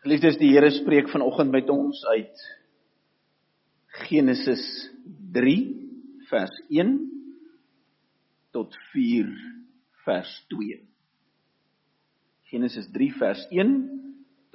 Geliefdes, 0.00 0.38
die 0.40 0.54
Here 0.54 0.70
spreek 0.72 1.10
vanoggend 1.12 1.52
met 1.52 1.68
ons 1.68 1.98
uit 2.08 2.42
Genesis 4.06 4.62
3 5.36 5.56
vers 6.30 6.54
1 6.72 6.94
tot 8.56 8.72
4 8.94 9.26
vers 10.06 10.30
2. 10.54 10.78
Genesis 12.48 12.86
3 12.94 13.08
vers 13.18 13.42
1 13.52 13.74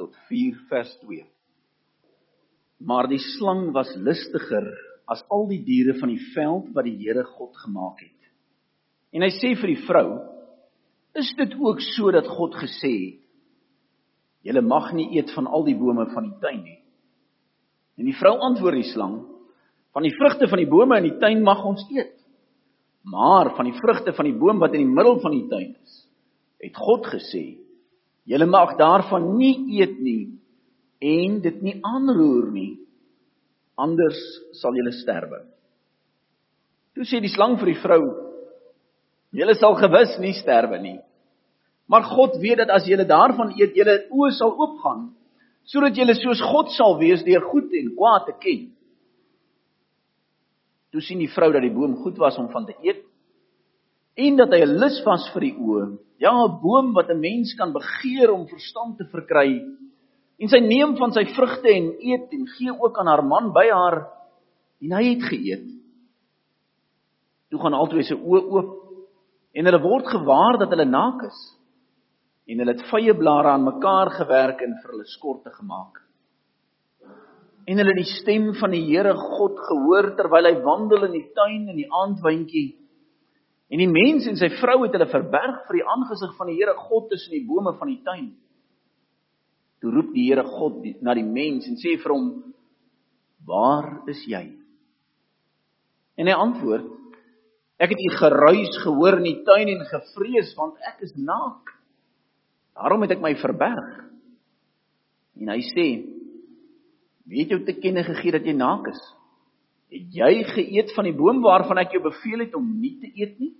tot 0.01 0.17
4 0.31 0.57
vers 0.71 0.95
2. 1.03 1.27
Maar 2.89 3.11
die 3.11 3.21
slang 3.37 3.67
was 3.75 3.91
listiger 4.01 4.65
as 5.05 5.21
al 5.29 5.45
die 5.51 5.61
diere 5.67 5.93
van 5.99 6.09
die 6.09 6.23
veld 6.33 6.71
wat 6.73 6.89
die 6.89 6.95
Here 7.03 7.27
God 7.35 7.53
gemaak 7.67 8.01
het. 8.01 8.31
En 9.13 9.21
hy 9.21 9.29
sê 9.37 9.53
vir 9.61 9.75
die 9.75 9.85
vrou: 9.85 10.07
"Is 11.13 11.29
dit 11.37 11.53
ook 11.61 11.85
so 11.91 12.09
dat 12.09 12.33
God 12.33 12.57
gesê 12.65 12.95
het: 12.97 13.24
Julle 14.45 14.61
mag 14.61 14.91
nie 14.93 15.07
eet 15.17 15.31
van 15.33 15.47
al 15.49 15.65
die 15.65 15.77
bome 15.77 16.05
van 16.13 16.29
die 16.29 16.37
tuin 16.43 16.61
nie. 16.61 16.79
En 17.97 18.05
die 18.05 18.17
vrou 18.19 18.35
antwoord 18.45 18.77
die 18.77 18.91
slang: 18.91 19.23
Van 19.95 20.05
die 20.05 20.13
vrugte 20.13 20.49
van 20.51 20.61
die 20.61 20.69
bome 20.69 20.99
in 20.99 21.09
die 21.09 21.17
tuin 21.21 21.41
mag 21.43 21.63
ons 21.65 21.85
eet. 21.89 22.13
Maar 23.05 23.53
van 23.57 23.69
die 23.69 23.77
vrugte 23.77 24.13
van 24.17 24.25
die 24.25 24.37
boom 24.37 24.59
wat 24.61 24.73
in 24.73 24.81
die 24.85 24.95
middel 24.97 25.19
van 25.21 25.33
die 25.33 25.45
tuin 25.49 25.71
is, 25.77 25.97
het 26.61 26.77
God 26.77 27.05
gesê: 27.09 27.57
Julle 28.25 28.47
mag 28.49 28.75
daarvan 28.79 29.35
nie 29.37 29.79
eet 29.79 29.99
nie 30.01 30.35
en 31.05 31.39
dit 31.43 31.57
nie 31.61 31.75
aanroer 31.85 32.47
nie, 32.53 32.71
anders 33.77 34.17
sal 34.57 34.73
julle 34.73 34.93
sterwe. 34.95 35.43
Toe 36.95 37.05
sê 37.05 37.19
die 37.21 37.33
slang 37.33 37.59
vir 37.61 37.73
die 37.73 37.81
vrou: 37.81 38.01
Julle 39.35 39.57
sal 39.59 39.77
gewis 39.77 40.17
nie 40.21 40.33
sterwe 40.37 40.79
nie. 40.81 40.97
Maar 41.85 42.03
God 42.03 42.37
weet 42.41 42.57
dat 42.57 42.69
as 42.73 42.87
julle 42.89 43.05
daarvan 43.05 43.53
eet, 43.59 43.75
julle 43.77 43.99
oë 44.09 44.31
sal 44.37 44.55
oopgaan 44.55 45.11
sodat 45.65 45.97
julle 45.97 46.13
soos 46.13 46.41
God 46.45 46.69
sal 46.75 46.99
wees 46.99 47.23
deur 47.25 47.41
goed 47.49 47.71
en 47.73 47.87
kwaad 47.97 48.27
te 48.27 48.33
ken. 48.37 48.67
Toe 50.93 51.01
sien 51.01 51.17
die 51.17 51.31
vrou 51.33 51.49
dat 51.55 51.65
die 51.65 51.73
boom 51.73 51.95
goed 52.03 52.19
was 52.21 52.37
om 52.37 52.51
van 52.53 52.67
te 52.67 52.75
eet 52.85 53.01
en 54.15 54.37
dat 54.37 54.53
hy 54.53 54.61
'n 54.61 54.77
lus 54.79 55.01
was 55.05 55.25
vir 55.33 55.41
die 55.41 55.57
oë. 55.57 55.97
Ja, 56.21 56.31
'n 56.31 56.61
boom 56.61 56.93
wat 56.93 57.09
'n 57.09 57.19
mens 57.19 57.55
kan 57.57 57.73
begeer 57.73 58.31
om 58.31 58.47
verstand 58.47 58.97
te 58.97 59.05
verkry. 59.05 59.61
En 60.39 60.47
sy 60.47 60.59
neem 60.59 60.95
van 60.97 61.11
sy 61.11 61.25
vrugte 61.25 61.69
en 61.69 61.95
eet 61.99 62.31
en 62.31 62.47
gee 62.47 62.71
ook 62.71 62.97
aan 62.97 63.07
haar 63.07 63.23
man 63.23 63.51
by 63.51 63.67
haar 63.71 64.07
en 64.81 64.91
hy 64.91 65.03
het 65.03 65.23
geëet. 65.23 65.67
Toe 67.49 67.59
gaan 67.59 67.73
albei 67.73 68.03
se 68.03 68.15
oë 68.15 68.41
oop 68.51 68.71
en 69.53 69.65
hulle 69.65 69.81
word 69.81 70.07
gewaar 70.07 70.57
dat 70.57 70.69
hulle 70.69 70.85
naak 70.85 71.23
is 71.23 71.55
en 72.45 72.61
hulle 72.61 72.75
het 72.75 72.87
vye 72.91 73.13
blare 73.17 73.55
aan 73.55 73.65
mekaar 73.65 74.11
gewerk 74.19 74.61
en 74.61 74.77
vir 74.81 74.93
hulle 74.93 75.07
skorte 75.09 75.51
gemaak. 75.55 76.01
En 77.65 77.81
hulle 77.81 77.93
het 77.95 78.03
die 78.03 78.17
stem 78.21 78.51
van 78.59 78.75
die 78.75 78.83
Here 78.85 79.15
God 79.17 79.57
gehoor 79.67 80.11
terwyl 80.17 80.45
hy 80.45 80.55
wandel 80.65 81.07
in 81.07 81.15
die 81.17 81.27
tuin 81.33 81.63
in 81.73 81.79
die 81.79 81.89
aandwyntjie. 81.89 82.75
En 83.73 83.81
die 83.81 83.89
mens 83.89 84.27
en 84.29 84.37
sy 84.37 84.51
vrou 84.59 84.83
het 84.83 84.93
hulle 84.93 85.09
verberg 85.09 85.63
vir 85.65 85.79
die 85.79 85.87
aangesig 85.95 86.35
van 86.37 86.51
die 86.51 86.59
Here 86.59 86.75
God 86.85 87.09
tussen 87.09 87.33
die 87.33 87.45
bome 87.47 87.73
van 87.79 87.89
die 87.89 88.01
tuin. 88.05 88.27
Toe 89.81 89.93
roep 89.95 90.13
die 90.13 90.27
Here 90.29 90.45
God 90.45 90.83
die, 90.83 90.93
na 91.01 91.15
die 91.17 91.25
mens 91.25 91.65
en 91.69 91.79
sê 91.81 91.95
vir 92.03 92.13
hom: 92.13 92.27
"Waar 93.49 94.05
is 94.13 94.21
jy?" 94.29 94.45
En 96.21 96.29
hy 96.29 96.37
antwoord: 96.37 96.85
"Ek 97.81 97.89
het 97.89 98.05
u 98.05 98.11
geruis 98.13 98.77
gehoor 98.85 99.17
in 99.17 99.31
die 99.31 99.41
tuin 99.43 99.73
en 99.73 99.89
gevrees 99.89 100.53
want 100.55 100.77
ek 100.85 101.01
is 101.01 101.17
naak." 101.17 101.74
Daarom 102.75 103.05
het 103.05 103.15
ek 103.15 103.23
my 103.23 103.33
verberg. 103.39 103.91
En 105.39 105.51
hy 105.51 105.61
sê: 105.71 105.87
"Wie 107.25 107.43
het 107.43 107.53
jou 107.53 107.61
te 107.63 107.75
kenne 107.79 108.03
gegee 108.03 108.35
dat 108.35 108.45
jy 108.45 108.55
naak 108.55 108.87
is? 108.91 109.01
Het 109.91 110.15
jy 110.19 110.43
geëet 110.43 110.93
van 110.95 111.07
die 111.07 111.15
boom 111.15 111.41
waarvan 111.43 111.79
ek 111.79 111.95
jou 111.95 112.03
beveel 112.03 112.45
het 112.45 112.55
om 112.55 112.79
nie 112.79 112.97
te 112.99 113.11
eet 113.15 113.39
nie?" 113.39 113.53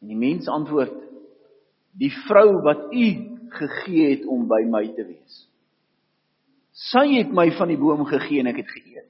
En 0.00 0.08
die 0.08 0.16
mens 0.16 0.48
antwoord: 0.48 0.96
"Die 1.96 2.12
vrou 2.28 2.62
wat 2.62 2.92
u 2.92 3.06
gegee 3.50 4.10
het 4.16 4.26
om 4.26 4.46
by 4.48 4.62
my 4.64 4.86
te 4.94 5.04
wees. 5.04 5.46
Sy 6.72 7.06
het 7.18 7.32
my 7.32 7.50
van 7.50 7.68
die 7.68 7.80
boom 7.80 8.04
gegee 8.04 8.40
en 8.40 8.52
ek 8.52 8.56
het 8.64 8.70
geëet." 8.76 9.08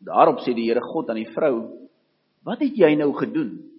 Daarop 0.00 0.40
sê 0.40 0.54
die 0.54 0.68
Here 0.68 0.80
God 0.80 1.10
aan 1.10 1.20
die 1.20 1.32
vrou: 1.34 1.68
"Wat 2.44 2.60
het 2.60 2.76
jy 2.76 2.94
nou 2.96 3.12
gedoen?" 3.12 3.69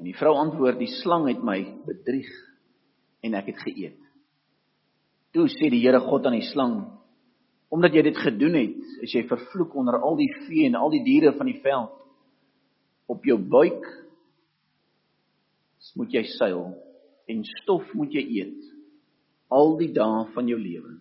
En 0.00 0.08
die 0.08 0.16
vrou 0.16 0.32
antwoord: 0.40 0.78
"Die 0.80 0.94
slang 1.02 1.26
het 1.28 1.42
my 1.44 1.58
bedrieg 1.84 2.30
en 3.20 3.34
ek 3.36 3.52
het 3.52 3.58
geëet." 3.66 3.98
Toe 5.36 5.44
sê 5.52 5.68
die 5.70 5.82
Here 5.84 6.00
God 6.00 6.26
aan 6.26 6.38
die 6.38 6.48
slang: 6.48 6.88
"Omdat 7.68 7.92
jy 7.92 8.02
dit 8.02 8.16
gedoen 8.16 8.56
het, 8.56 8.80
is 9.04 9.12
jy 9.12 9.26
vervloek 9.28 9.76
onder 9.76 10.00
al 10.00 10.16
die 10.16 10.32
vee 10.46 10.66
en 10.66 10.74
al 10.74 10.90
die 10.90 11.04
diere 11.04 11.34
van 11.36 11.46
die 11.46 11.60
veld. 11.60 11.92
Op 13.06 13.24
jou 13.24 13.36
buik 13.38 13.84
moet 15.96 16.12
jy 16.12 16.22
seil 16.38 16.74
en 17.28 17.44
stof 17.44 17.94
moet 17.94 18.12
jy 18.12 18.22
eet 18.40 18.60
al 19.50 19.76
die 19.76 19.92
dae 19.92 20.24
van 20.32 20.48
jou 20.48 20.58
lewe." 20.58 20.96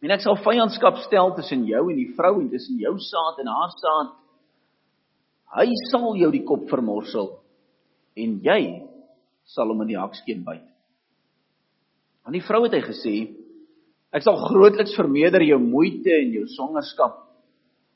En 0.00 0.10
ek 0.10 0.22
sal 0.22 0.38
vyandskap 0.38 1.02
stel 1.10 1.34
tussen 1.34 1.66
jou 1.66 1.90
en 1.90 1.96
die 1.96 2.14
vrou 2.14 2.38
en 2.40 2.48
tussen 2.48 2.78
jou 2.78 2.94
saad 2.98 3.42
en 3.42 3.50
haar 3.50 3.74
saad. 3.82 4.16
Hy 5.58 5.68
sal 5.90 6.14
jou 6.16 6.30
die 6.30 6.46
kop 6.46 6.70
vermorsel 6.70 7.40
en 8.24 8.38
jy 8.44 8.60
sal 9.54 9.72
hom 9.72 9.82
in 9.84 9.92
die 9.92 9.98
hakskeen 9.98 10.44
byt. 10.46 10.66
Aan 12.26 12.36
die 12.36 12.44
vrou 12.44 12.62
het 12.66 12.76
hy 12.76 12.82
gesê: 12.84 13.14
Ek 14.14 14.24
sal 14.26 14.38
grootliks 14.48 14.96
vermeerder 14.98 15.42
jou 15.46 15.58
moeite 15.62 16.12
en 16.12 16.32
jou 16.34 16.46
swangerskap. 16.54 17.18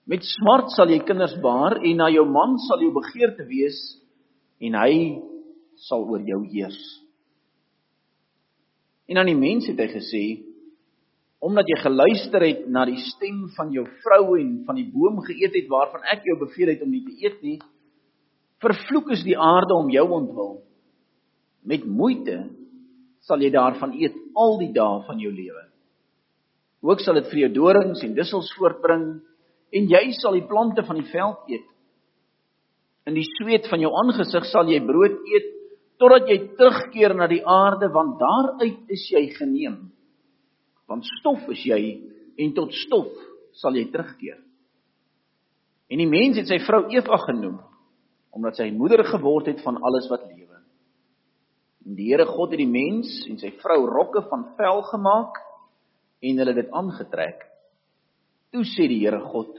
Met 0.07 0.25
smart 0.27 0.73
sal 0.75 0.91
jy 0.93 1.01
kinders 1.07 1.35
baar 1.43 1.79
en 1.81 2.01
na 2.01 2.11
jou 2.13 2.27
man 2.29 2.59
sal 2.67 2.83
jou 2.85 2.93
begeerte 2.95 3.47
wees 3.49 3.79
en 4.61 4.77
hy 4.79 4.97
sal 5.87 6.05
oor 6.09 6.23
jou 6.25 6.43
heers. 6.53 6.81
En 9.09 9.21
aan 9.21 9.29
die 9.29 9.39
mens 9.39 9.69
het 9.69 9.81
hy 9.81 9.89
gesê: 9.93 10.25
Omdat 11.45 11.69
jy 11.69 11.77
geluister 11.83 12.45
het 12.47 12.67
na 12.73 12.87
die 12.89 13.01
stem 13.11 13.45
van 13.57 13.73
jou 13.75 13.85
vrou 14.05 14.39
en 14.41 14.63
van 14.65 14.79
die 14.81 14.89
boom 14.89 15.21
geëet 15.27 15.59
het 15.59 15.69
waarvan 15.73 16.07
ek 16.15 16.25
jou 16.25 16.39
beveel 16.41 16.73
het 16.73 16.85
om 16.85 16.93
nie 16.93 17.05
te 17.05 17.17
eet 17.21 17.43
nie, 17.45 17.59
Vervloek 18.65 19.13
is 19.13 19.25
die 19.27 19.37
aarde 19.37 19.77
om 19.77 19.91
jou 19.93 20.05
ontwil. 20.17 20.55
Met 21.69 21.85
moeite 21.85 22.47
sal 23.25 23.43
jy 23.43 23.51
daarvan 23.53 23.95
eet 23.97 24.17
al 24.37 24.59
die 24.61 24.73
dae 24.73 25.01
van 25.07 25.21
jou 25.21 25.33
lewe. 25.33 25.65
Ook 26.85 27.01
sal 27.01 27.17
dit 27.21 27.31
vir 27.33 27.45
jou 27.45 27.51
dorings 27.57 28.03
en 28.05 28.17
dussels 28.17 28.51
voortbring 28.59 29.07
en 29.75 29.89
jy 29.91 30.03
sal 30.19 30.37
die 30.37 30.47
plante 30.49 30.85
van 30.85 31.01
die 31.01 31.09
veld 31.09 31.49
eet. 31.53 31.67
In 33.09 33.17
die 33.17 33.27
sweet 33.37 33.69
van 33.69 33.83
jou 33.85 33.91
aangesig 34.01 34.47
sal 34.49 34.69
jy 34.69 34.81
brood 34.85 35.17
eet 35.33 35.51
totdat 36.01 36.29
jy 36.29 36.39
terugkeer 36.59 37.15
na 37.17 37.29
die 37.31 37.43
aarde 37.49 37.89
want 37.93 38.17
daaruit 38.21 38.93
is 38.93 39.05
jy 39.13 39.27
geneem. 39.37 39.79
Want 40.91 41.09
stof 41.21 41.45
is 41.53 41.65
jy 41.65 41.81
en 42.41 42.57
tot 42.57 42.73
stof 42.85 43.13
sal 43.57 43.77
jy 43.77 43.87
terugkeer. 43.93 44.41
En 45.89 46.01
die 46.01 46.11
mens 46.11 46.41
het 46.41 46.49
sy 46.51 46.59
vrou 46.65 46.85
Eva 46.93 47.21
genoem 47.29 47.61
omdat 48.35 48.59
sy 48.59 48.71
moeder 48.75 49.05
geword 49.07 49.47
het 49.53 49.63
van 49.63 49.79
alles 49.83 50.09
wat 50.11 50.27
lewe. 50.27 50.59
En 51.85 51.97
die 51.99 52.11
Here 52.11 52.27
God 52.27 52.55
het 52.55 52.61
die 52.61 52.71
mens 52.71 53.11
en 53.29 53.39
sy 53.39 53.53
vrou 53.63 53.85
rokke 53.87 54.25
van 54.31 54.49
vel 54.59 54.83
gemaak 54.91 55.39
en 56.25 56.41
hulle 56.41 56.55
dit 56.57 56.73
aangetrek. 56.75 57.45
Toe 58.55 58.65
sê 58.67 58.89
die 58.91 59.03
Here 59.05 59.21
God: 59.31 59.53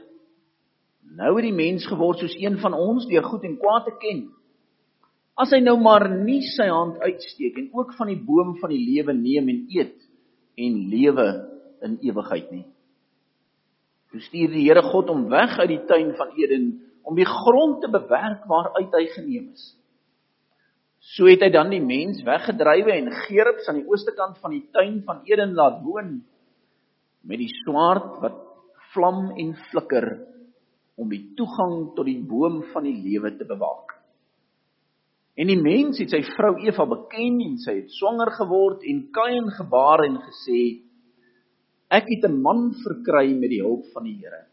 Nou 1.16 1.34
het 1.38 1.46
die 1.46 1.56
mens 1.56 1.86
geword 1.88 2.20
soos 2.20 2.36
een 2.40 2.58
van 2.60 2.74
ons 2.74 3.06
deur 3.08 3.24
goed 3.24 3.44
en 3.46 3.58
kwaad 3.60 3.86
te 3.88 3.94
ken. 4.02 4.24
As 5.36 5.52
hy 5.52 5.60
nou 5.60 5.76
maar 5.80 6.08
nie 6.10 6.40
sy 6.54 6.66
hand 6.72 6.96
uitsteek 7.04 7.58
en 7.60 7.68
ook 7.76 7.92
van 7.98 8.08
die 8.08 8.20
boom 8.28 8.54
van 8.60 8.72
die 8.72 8.80
lewe 8.80 9.12
neem 9.16 9.50
en 9.52 9.66
eet 9.76 9.98
en 10.56 10.78
lewe 10.90 11.26
in 11.84 11.98
ewigheid 12.08 12.50
nie. 12.52 12.64
Toe 14.10 14.22
stuur 14.24 14.52
die 14.54 14.64
Here 14.64 14.82
God 14.88 15.12
hom 15.12 15.26
weg 15.32 15.58
uit 15.60 15.70
die 15.74 15.84
tuin 15.88 16.14
van 16.16 16.32
Eden 16.40 16.70
om 17.06 17.14
die 17.14 17.28
grond 17.28 17.80
te 17.82 17.90
bewerk 17.90 18.46
waaruit 18.50 18.94
hy 18.98 19.04
geneem 19.14 19.50
is. 19.54 19.66
So 21.14 21.28
het 21.30 21.44
hy 21.44 21.52
dan 21.54 21.70
die 21.70 21.82
mens 21.82 22.18
weggedrywe 22.26 22.96
en 22.96 23.12
Gerubs 23.26 23.68
aan 23.70 23.78
die 23.78 23.86
ooste 23.86 24.14
kant 24.16 24.40
van 24.42 24.56
die 24.56 24.64
tuin 24.74 25.02
van 25.06 25.22
Eden 25.28 25.54
laat 25.54 25.78
woon 25.86 26.16
met 27.26 27.38
die 27.38 27.52
swaard 27.62 28.18
wat 28.24 28.40
vlam 28.94 29.30
en 29.38 29.52
flikker 29.70 30.08
om 30.98 31.12
die 31.12 31.22
toegang 31.38 31.92
tot 31.94 32.08
die 32.08 32.18
boom 32.26 32.62
van 32.72 32.88
die 32.88 32.96
lewe 32.96 33.34
te 33.38 33.46
bewaak. 33.46 33.94
En 35.36 35.50
die 35.52 35.60
mens 35.60 36.00
het 36.00 36.10
sy 36.14 36.22
vrou 36.32 36.54
Eva 36.64 36.86
beken 36.88 37.38
en 37.44 37.56
sy 37.60 37.76
het 37.82 37.92
swanger 37.98 38.32
geword 38.38 38.86
en 38.88 39.02
Kain 39.14 39.50
gebaar 39.52 40.06
en 40.08 40.18
gesê 40.24 40.60
ek 41.92 42.08
het 42.08 42.24
'n 42.24 42.40
man 42.42 42.72
verkry 42.82 43.28
met 43.36 43.50
die 43.50 43.62
hulp 43.62 43.84
van 43.92 44.04
die 44.04 44.16
Here. 44.16 44.46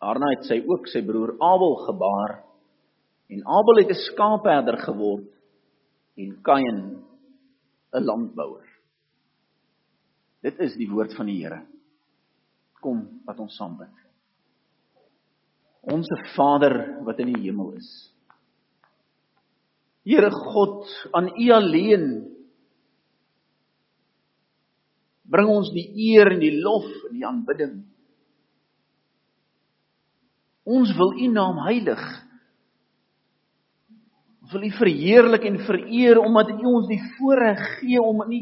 Daarna 0.00 0.30
het 0.32 0.46
sy 0.48 0.62
ook 0.64 0.88
sy 0.88 1.02
broer 1.04 1.34
Abel 1.44 1.76
gebaar 1.84 2.38
en 3.30 3.44
Abel 3.46 3.82
het 3.82 3.90
'n 3.92 4.04
skaapherder 4.08 4.78
geword 4.80 5.28
en 6.16 6.42
Kain 6.42 7.04
'n 7.92 8.04
landbouer. 8.04 8.66
Dit 10.42 10.58
is 10.58 10.76
die 10.76 10.88
woord 10.88 11.14
van 11.14 11.26
die 11.26 11.42
Here. 11.44 11.66
Kom, 12.80 13.20
wat 13.26 13.38
ons 13.38 13.56
saam 13.56 13.76
bid. 13.76 13.92
Onse 15.80 16.16
Vader 16.34 17.04
wat 17.04 17.18
in 17.18 17.32
die 17.32 17.42
hemel 17.42 17.72
is. 17.72 18.14
Here 20.04 20.30
God, 20.30 20.88
aan 21.12 21.28
U 21.28 21.50
alleen 21.52 22.06
bring 25.30 25.48
ons 25.48 25.70
die 25.70 25.86
eer 26.10 26.32
en 26.32 26.40
die 26.40 26.56
lof 26.62 26.88
en 27.08 27.12
die 27.14 27.26
aanbidding. 27.26 27.89
Ons 30.70 30.92
wil 30.96 31.16
U 31.18 31.28
naam 31.34 31.58
heilig. 31.66 32.02
Ons 34.44 34.54
wil 34.54 34.68
U 34.68 34.72
verheerlik 34.78 35.46
en 35.48 35.60
vereer 35.66 36.20
omdat 36.22 36.52
U 36.54 36.66
ons 36.70 36.88
die 36.90 37.00
voorreg 37.16 37.60
gee 37.80 38.02
om 38.02 38.22
in 38.28 38.36
U 38.38 38.40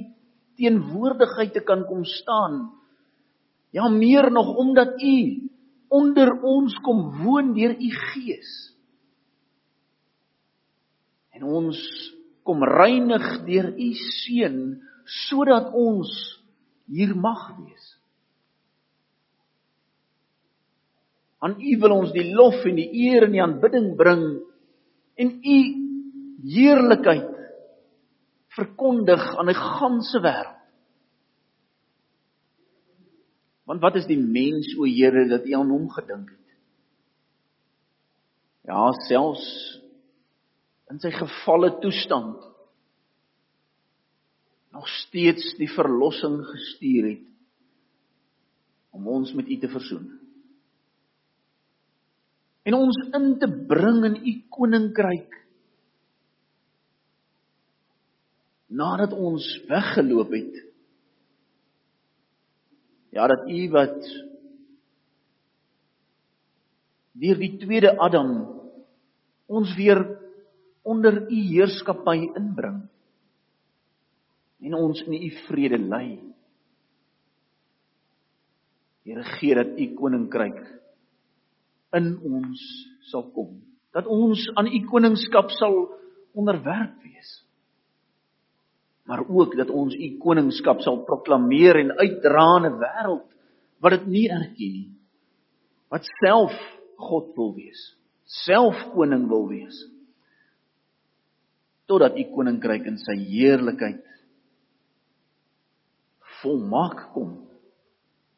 teenwoordigheid 0.58 1.54
te 1.54 1.62
kan 1.64 1.84
kom 1.86 2.04
staan. 2.04 2.66
Ja, 3.72 3.88
meer 3.88 4.30
nog 4.32 4.56
omdat 4.56 4.96
U 5.00 5.16
onder 5.88 6.32
ons 6.44 6.74
kom 6.84 7.04
woon 7.22 7.54
deur 7.56 7.76
U 7.76 7.90
Gees. 8.12 8.50
En 11.32 11.46
ons 11.46 11.78
kom 12.42 12.64
reinig 12.64 13.26
deur 13.46 13.70
U 13.76 13.88
Seun 13.94 14.58
sodat 15.28 15.70
ons 15.76 16.10
hier 16.88 17.14
mag 17.16 17.52
wees. 17.56 17.97
Aan 21.38 21.54
U 21.60 21.74
wil 21.78 21.94
ons 21.94 22.12
die 22.14 22.26
lof 22.34 22.64
en 22.66 22.78
die 22.78 22.88
eer 23.06 23.28
en 23.28 23.34
die 23.36 23.42
aanbidding 23.42 23.92
bring 23.98 24.24
en 25.18 25.34
U 25.38 25.58
heerlikheid 26.48 27.34
verkondig 28.58 29.22
aan 29.38 29.50
die 29.50 29.58
ganse 29.58 30.22
wêreld. 30.22 30.54
Want 33.68 33.82
wat 33.84 33.98
is 34.00 34.06
die 34.08 34.18
mens 34.18 34.70
o 34.80 34.86
Here 34.88 35.26
dat 35.28 35.46
U 35.46 35.54
aan 35.58 35.70
hom 35.74 35.88
gedink 35.92 36.30
het? 36.32 36.54
Ja, 38.68 38.88
selfs 39.06 39.48
in 40.88 41.00
sy 41.02 41.12
gefalle 41.12 41.74
toestand 41.82 42.40
nog 44.72 44.88
steeds 45.04 45.54
die 45.60 45.68
verlossing 45.72 46.40
gestuur 46.48 47.10
het 47.10 47.26
om 48.96 49.08
ons 49.12 49.34
met 49.36 49.48
U 49.48 49.58
te 49.60 49.68
versoen. 49.68 50.17
En 52.68 52.76
ons 52.76 52.98
in 53.16 53.30
te 53.40 53.48
bring 53.70 54.02
in 54.04 54.18
U 54.28 54.32
koninkryk. 54.52 55.36
Nadat 58.68 59.14
ons 59.16 59.46
weggeloop 59.70 60.34
het. 60.36 60.58
Ja, 63.16 63.24
dat 63.32 63.48
U 63.48 63.62
wat 63.72 64.10
deur 67.18 67.40
die 67.40 67.54
tweede 67.58 67.96
Adam 67.98 68.36
ons 69.48 69.72
weer 69.78 70.04
onder 70.86 71.24
U 71.24 71.40
heerskappy 71.48 72.28
inbring 72.36 72.84
en 74.60 74.74
ons 74.74 75.00
in 75.06 75.14
u 75.14 75.30
vrede 75.46 75.78
lei. 75.78 76.18
Here 79.06 79.24
gee 79.38 79.54
dat 79.54 79.78
u 79.78 79.86
koninkryk 79.94 80.58
in 81.96 82.16
ons 82.24 82.62
sal 83.10 83.30
kom. 83.32 83.56
Dat 83.96 84.06
ons 84.06 84.42
aan 84.58 84.68
u 84.68 84.80
koningskap 84.90 85.50
sal 85.56 85.76
onderwerp 86.36 86.96
wees. 87.02 87.30
Maar 89.08 89.24
ook 89.28 89.56
dat 89.56 89.70
ons 89.72 89.94
u 89.94 90.08
koningskap 90.20 90.82
sal 90.84 91.00
proklameer 91.08 91.80
en 91.80 91.96
uitdra 91.96 92.48
in 92.56 92.66
'n 92.72 92.78
wêreld 92.78 93.26
wat 93.80 93.90
dit 93.90 94.06
nie 94.06 94.28
erken 94.28 94.72
nie. 94.72 94.90
Wat 95.88 96.04
self 96.20 96.52
God 96.96 97.32
wil 97.36 97.54
wees, 97.54 97.96
self 98.24 98.76
koning 98.92 99.28
wil 99.28 99.48
wees. 99.48 99.86
Totdat 101.86 102.18
u 102.18 102.24
koninkryk 102.34 102.84
in 102.84 102.98
sy 102.98 103.16
heerlikheid 103.16 104.04
volmaak 106.42 107.12
kom. 107.14 107.48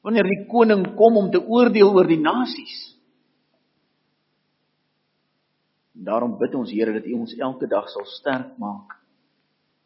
Wanneer 0.03 0.25
die 0.25 0.47
koning 0.49 0.95
kom 0.97 1.17
om 1.17 1.31
te 1.31 1.41
oordeel 1.43 1.91
oor 1.93 2.07
die 2.07 2.21
nasies. 2.21 3.00
Daarom 6.01 6.39
bid 6.41 6.55
ons 6.57 6.73
Here 6.73 6.95
dat 6.97 7.07
U 7.07 7.19
ons 7.21 7.35
elke 7.37 7.69
dag 7.69 7.89
sal 7.93 8.07
sterk 8.09 8.57
maak. 8.59 8.97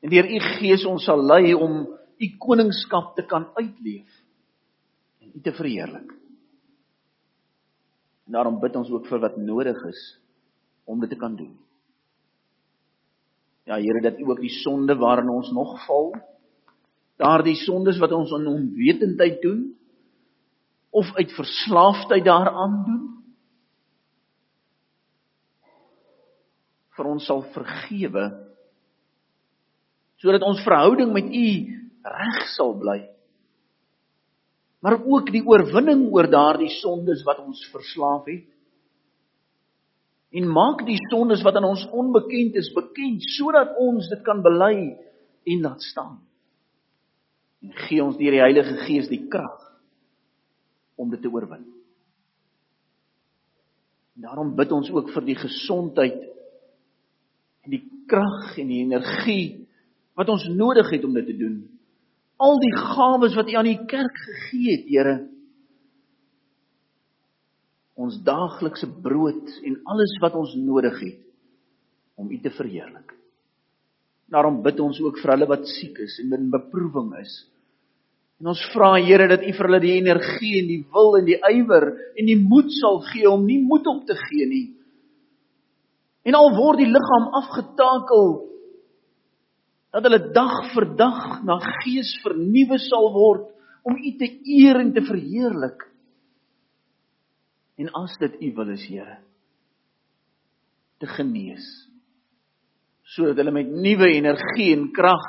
En 0.05 0.13
deur 0.13 0.29
U 0.31 0.41
Gees 0.59 0.85
ons 0.87 1.03
sal 1.05 1.23
lei 1.27 1.55
om 1.55 1.83
U 2.15 2.27
koningskap 2.39 3.15
te 3.17 3.25
kan 3.27 3.49
uitleef 3.59 4.21
en 5.25 5.33
U 5.35 5.41
te 5.43 5.55
verheerlik. 5.57 6.13
Daarom 8.31 8.61
bid 8.63 8.77
ons 8.79 8.93
ook 8.95 9.09
vir 9.11 9.21
wat 9.27 9.41
nodig 9.43 9.81
is 9.91 10.05
om 10.87 11.01
dit 11.03 11.11
te 11.11 11.19
kan 11.19 11.35
doen. 11.37 11.57
Ja 13.67 13.81
Here 13.81 14.05
dat 14.05 14.21
U 14.21 14.31
ook 14.31 14.41
die 14.45 14.55
sonde 14.63 14.95
waarin 15.01 15.33
ons 15.35 15.51
nog 15.53 15.75
val 15.87 16.15
daardie 17.19 17.57
sondes 17.63 17.99
wat 18.03 18.13
ons 18.13 18.33
in 18.35 18.47
onwetendheid 18.51 19.43
doen 19.43 19.61
of 20.91 21.11
uit 21.15 21.35
verslaafdheid 21.35 22.25
daaraan 22.27 22.81
doen 22.87 23.03
vir 26.95 27.11
ons 27.11 27.27
sal 27.27 27.45
vergewe 27.55 28.29
sodat 30.23 30.45
ons 30.47 30.63
verhouding 30.65 31.11
met 31.13 31.27
U 31.29 31.49
reg 32.05 32.39
sal 32.55 32.73
bly. 32.81 33.03
Maar 34.85 34.99
ook 35.01 35.31
die 35.33 35.43
oorwinning 35.45 36.07
oor 36.13 36.29
daardie 36.33 36.71
sondes 36.79 37.25
wat 37.25 37.41
ons 37.43 37.61
verslaaf 37.73 38.27
het. 38.29 38.47
En 40.35 40.49
maak 40.51 40.83
die 40.85 40.99
sondes 41.11 41.45
wat 41.47 41.57
aan 41.57 41.69
ons 41.69 41.85
onbekend 41.93 42.57
is 42.61 42.71
bekend 42.75 43.25
sodat 43.37 43.77
ons 43.81 44.09
dit 44.11 44.25
kan 44.27 44.43
bely 44.45 44.75
en 45.45 45.65
laat 45.65 45.85
staan. 45.85 46.19
En 47.65 47.73
gee 47.87 48.03
ons 48.05 48.19
deur 48.21 48.37
die 48.37 48.43
Heilige 48.45 48.77
Gees 48.85 49.09
die 49.09 49.23
krag 49.33 49.61
om 51.01 51.13
dit 51.13 51.23
te 51.23 51.33
oorwin. 51.33 51.65
Daarom 54.21 54.53
bid 54.57 54.73
ons 54.73 54.91
ook 54.93 55.11
vir 55.15 55.27
die 55.27 55.39
gesondheid 55.39 56.21
die 57.71 57.83
krag 58.11 58.57
en 58.61 58.71
die 58.71 58.83
energie 58.85 59.47
wat 60.19 60.31
ons 60.31 60.47
nodig 60.53 60.91
het 60.95 61.05
om 61.07 61.15
dit 61.17 61.27
te 61.27 61.37
doen. 61.39 61.57
Al 62.43 62.59
die 62.63 62.75
gawes 62.77 63.35
wat 63.39 63.51
U 63.51 63.57
aan 63.59 63.71
die 63.71 63.81
kerk 63.91 64.17
gegee 64.27 64.77
het, 64.77 64.87
Here. 64.91 65.17
Ons 67.95 68.19
daaglikse 68.27 68.89
brood 69.03 69.51
en 69.63 69.79
alles 69.91 70.17
wat 70.23 70.35
ons 70.39 70.55
nodig 70.59 70.99
het 71.01 71.21
om 72.19 72.31
U 72.31 72.39
te 72.43 72.51
verheerlik. 72.55 73.15
Daarom 74.31 74.63
bid 74.65 74.81
ons 74.83 74.99
ook 75.03 75.21
vir 75.23 75.35
hulle 75.35 75.51
wat 75.51 75.67
siek 75.77 75.99
is 76.03 76.19
en 76.23 76.35
in 76.35 76.51
beproewing 76.53 77.13
is. 77.21 77.35
En 78.43 78.51
ons 78.51 78.63
vra 78.75 78.95
Here 78.99 79.29
dat 79.31 79.45
U 79.47 79.53
vir 79.55 79.69
hulle 79.69 79.83
die 79.83 79.97
energie 79.99 80.57
en 80.63 80.71
die 80.71 80.81
wil 80.95 81.19
en 81.21 81.29
die 81.29 81.39
ywer 81.39 81.91
en 82.19 82.31
die 82.31 82.41
moed 82.41 82.73
sal 82.81 83.01
gee 83.13 83.31
om 83.31 83.47
nie 83.47 83.61
moed 83.63 83.87
op 83.91 84.03
te 84.09 84.19
gee 84.27 84.49
nie. 84.51 84.67
En 86.25 86.37
al 86.39 86.51
word 86.57 86.81
die 86.81 86.89
liggaam 86.89 87.31
afgetakel 87.41 88.29
dat 89.95 90.07
hulle 90.09 90.33
dag 90.35 90.55
vir 90.73 90.87
dag 90.99 91.21
na 91.47 91.59
gees 91.85 92.11
vernuwe 92.25 92.81
sal 92.83 93.11
word 93.15 93.51
om 93.87 93.95
U 93.95 94.13
te 94.19 94.27
eer 94.57 94.81
en 94.81 94.93
te 94.97 95.05
verheerlik. 95.05 95.85
En 97.79 97.91
as 98.01 98.15
dit 98.23 98.39
U 98.49 98.53
wil 98.57 98.73
is, 98.75 98.87
Here, 98.89 99.19
te 101.03 101.11
genees 101.17 101.67
sodat 103.15 103.37
hulle 103.37 103.53
met 103.53 103.69
nuwe 103.69 104.09
energie 104.17 104.71
en 104.73 104.89
krag 104.97 105.27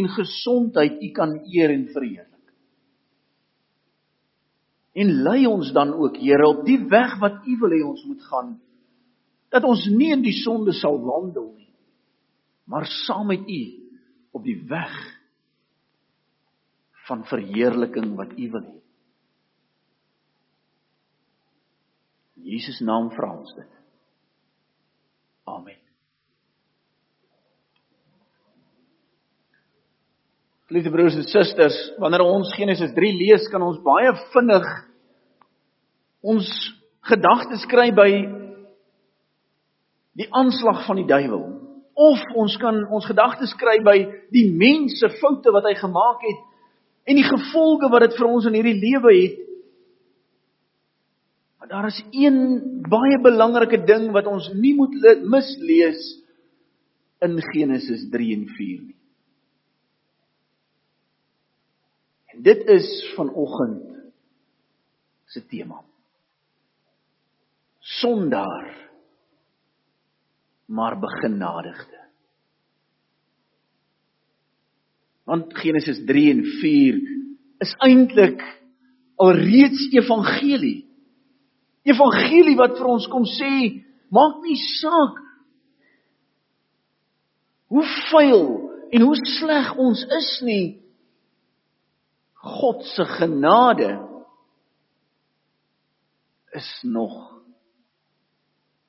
en 0.00 0.08
gesondheid 0.14 0.96
U 1.04 1.10
kan 1.14 1.34
eer 1.52 1.74
en 1.74 1.84
verheerlik. 1.92 2.54
En 4.98 5.12
lei 5.26 5.42
ons 5.46 5.68
dan 5.76 5.92
ook, 5.94 6.16
Here, 6.18 6.48
op 6.48 6.64
die 6.66 6.80
weg 6.90 7.18
wat 7.20 7.44
U 7.46 7.58
wil 7.60 7.76
hê 7.76 7.82
ons 7.86 8.06
moet 8.08 8.24
gaan. 8.30 8.56
Dat 9.48 9.64
ons 9.64 9.86
nie 9.92 10.10
in 10.12 10.24
die 10.24 10.36
sonde 10.42 10.74
sal 10.76 10.98
wandel 11.00 11.52
nie, 11.54 11.70
maar 12.68 12.84
saam 13.06 13.30
met 13.32 13.48
U 13.48 13.62
op 14.36 14.44
die 14.44 14.58
weg 14.68 14.96
van 17.08 17.24
verheerliking 17.24 18.12
wat 18.18 18.34
U 18.36 18.50
wil 18.52 18.64
hê. 18.66 18.76
In 22.38 22.52
Jesus 22.52 22.80
naam 22.84 23.08
vra 23.16 23.32
ons 23.34 23.54
dit. 23.56 23.70
Amen. 25.48 25.78
Liewe 30.68 30.92
broers 30.92 31.16
en 31.16 31.24
susters, 31.24 31.76
wanneer 31.96 32.26
ons 32.26 32.52
Genesis 32.52 32.92
3 32.92 33.14
lees, 33.16 33.48
kan 33.48 33.64
ons 33.64 33.80
baie 33.80 34.12
vinnig 34.34 34.66
ons 36.20 36.48
gedagtes 37.08 37.64
kry 37.70 37.88
by 37.96 38.10
die 40.18 40.26
aanslag 40.34 40.84
van 40.86 40.98
die 40.98 41.06
duiwel 41.08 41.46
of 41.98 42.22
ons 42.38 42.54
kan 42.62 42.84
ons 42.94 43.06
gedagtes 43.10 43.54
kry 43.58 43.78
by 43.82 43.96
die 44.34 44.46
mense 44.54 45.10
foute 45.18 45.50
wat 45.54 45.66
hy 45.66 45.74
gemaak 45.78 46.22
het 46.26 46.44
en 47.10 47.18
die 47.18 47.26
gevolge 47.26 47.90
wat 47.90 48.06
dit 48.06 48.16
vir 48.18 48.28
ons 48.28 48.46
in 48.46 48.56
hierdie 48.58 48.76
lewe 48.78 49.12
het. 49.16 49.36
Maar 51.58 51.70
daar 51.70 51.88
is 51.88 51.98
een 52.12 52.38
baie 52.86 53.18
belangrike 53.24 53.80
ding 53.88 54.10
wat 54.14 54.28
ons 54.30 54.50
nie 54.54 54.74
moet 54.76 54.94
mislees 55.24 56.02
in 57.24 57.40
Genesis 57.50 58.04
3 58.12 58.28
en 58.36 58.44
4 58.58 58.82
nie. 58.84 58.98
En 62.34 62.44
dit 62.46 62.68
is 62.70 62.90
vanoggend 63.16 63.82
se 65.26 65.42
tema. 65.50 65.80
Sondaar 67.98 68.87
maar 70.68 70.98
begenadigde. 70.98 71.96
Want 75.24 75.58
Genesis 75.58 76.04
3 76.04 76.30
en 76.30 76.44
4 76.44 77.00
is 77.58 77.74
eintlik 77.78 78.42
alreeds 79.16 79.88
evangelie. 79.96 80.84
Evangelie 81.82 82.56
wat 82.56 82.76
vir 82.76 82.90
ons 82.92 83.08
kom 83.08 83.24
sê, 83.24 83.80
maak 84.12 84.42
nie 84.44 84.58
saak 84.80 85.24
hoe 87.68 87.84
vuil 88.10 88.44
en 88.92 89.04
hoe 89.04 89.16
sleg 89.36 89.72
ons 89.76 90.04
is 90.20 90.30
nie. 90.44 90.68
God 92.44 92.84
se 92.92 93.04
genade 93.18 93.90
is 96.56 96.70
nog 96.82 97.18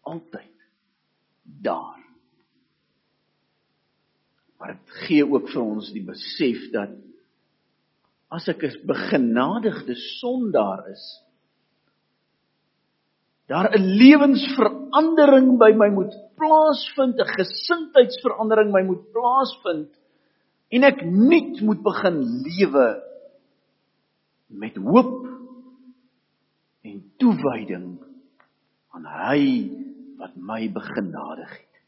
altyd 0.07 0.49
daar. 1.62 1.98
Maar 4.60 4.75
dit 4.75 4.98
gee 5.08 5.24
ook 5.24 5.48
vir 5.54 5.62
ons 5.63 5.92
die 5.96 6.04
besef 6.04 6.66
dat 6.74 6.92
as 8.30 8.48
ek 8.51 8.63
'n 8.63 8.86
begenadigde 8.86 9.96
sondaar 10.20 10.86
is, 10.92 11.06
daar 13.48 13.72
'n 13.74 13.88
lewensverandering 13.98 15.58
by 15.58 15.72
my 15.74 15.89
moet 15.89 16.13
plaasvind, 16.36 17.18
'n 17.18 17.34
gesindheidsverandering 17.39 18.72
my 18.72 18.84
moet 18.84 19.12
plaasvind 19.12 19.89
en 20.70 20.84
ek 20.84 21.01
nuut 21.06 21.62
moet 21.62 21.82
begin 21.84 22.20
lewe 22.46 22.88
met 24.48 24.75
hoop 24.75 25.25
en 26.82 27.01
toewyding 27.18 27.98
aan 28.94 29.06
hy 29.06 29.42
wat 30.19 30.35
my 30.35 30.67
begenadig 30.71 31.49
het. 31.49 31.81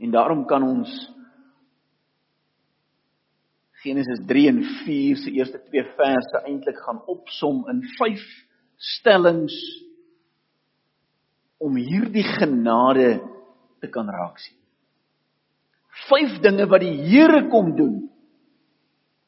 En 0.00 0.10
daarom 0.10 0.46
kan 0.48 0.64
ons 0.64 0.90
Genesis 3.80 4.20
3 4.28 4.48
en 4.48 4.62
4 4.84 5.16
se 5.16 5.30
eerste 5.32 5.60
twee 5.68 5.84
verse 5.96 6.42
eintlik 6.44 6.80
gaan 6.84 7.00
opsom 7.08 7.62
in 7.72 7.82
vyf 7.96 8.24
stellings 8.76 9.56
om 11.60 11.76
hierdie 11.76 12.24
genade 12.24 13.20
te 13.80 13.88
kan 13.92 14.08
raak 14.08 14.40
sien. 14.40 14.56
Vyf 16.08 16.38
dinge 16.44 16.68
wat 16.68 16.84
die 16.84 16.96
Here 17.08 17.46
kom 17.52 17.72
doen 17.76 17.96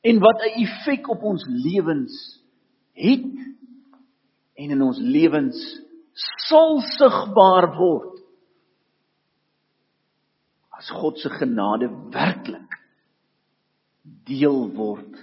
en 0.03 0.21
wat 0.21 0.41
'n 0.41 0.65
effek 0.65 1.09
op 1.09 1.23
ons 1.23 1.45
lewens 1.49 2.17
het 2.93 3.33
en 4.57 4.71
in 4.71 4.83
ons 4.83 4.99
lewens 4.99 5.82
sal 6.15 6.81
sigbaar 6.97 7.71
word 7.79 8.21
as 10.79 10.91
God 10.91 11.19
se 11.23 11.31
genade 11.39 11.89
werklik 12.13 12.79
deel 14.27 14.67
word 14.77 15.15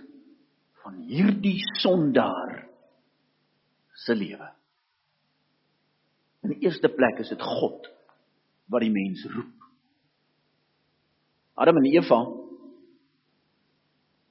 van 0.83 1.01
hierdie 1.03 1.59
sondaar 1.81 2.63
se 4.05 4.15
lewe. 4.15 4.47
In 6.43 6.53
die 6.53 6.63
eerste 6.63 6.87
plek 6.87 7.19
is 7.19 7.31
dit 7.33 7.41
God 7.43 7.89
wat 8.71 8.85
die 8.85 8.93
mens 8.93 9.25
roep. 9.27 9.55
Adam 11.59 11.81
en 11.81 11.89
Eva 11.91 12.19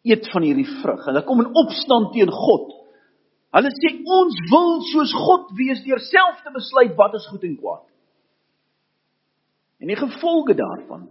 eet 0.08 0.30
van 0.32 0.46
hierdie 0.46 0.68
vrug 0.80 1.02
en 1.02 1.10
hulle 1.10 1.26
kom 1.28 1.42
in 1.44 1.52
opstand 1.60 2.14
teen 2.14 2.32
God 2.32 2.77
Hulle 3.56 3.70
sê 3.72 3.92
ons 4.04 4.40
wil 4.52 4.74
soos 4.90 5.12
God 5.16 5.52
wees 5.56 5.80
deur 5.86 6.02
self 6.04 6.42
te 6.44 6.52
besluit 6.52 6.92
wat 6.98 7.16
is 7.16 7.28
goed 7.30 7.46
en 7.48 7.56
kwaad. 7.60 7.86
En 9.80 9.88
die 9.88 9.96
gevolge 9.96 10.56
daarvan 10.58 11.06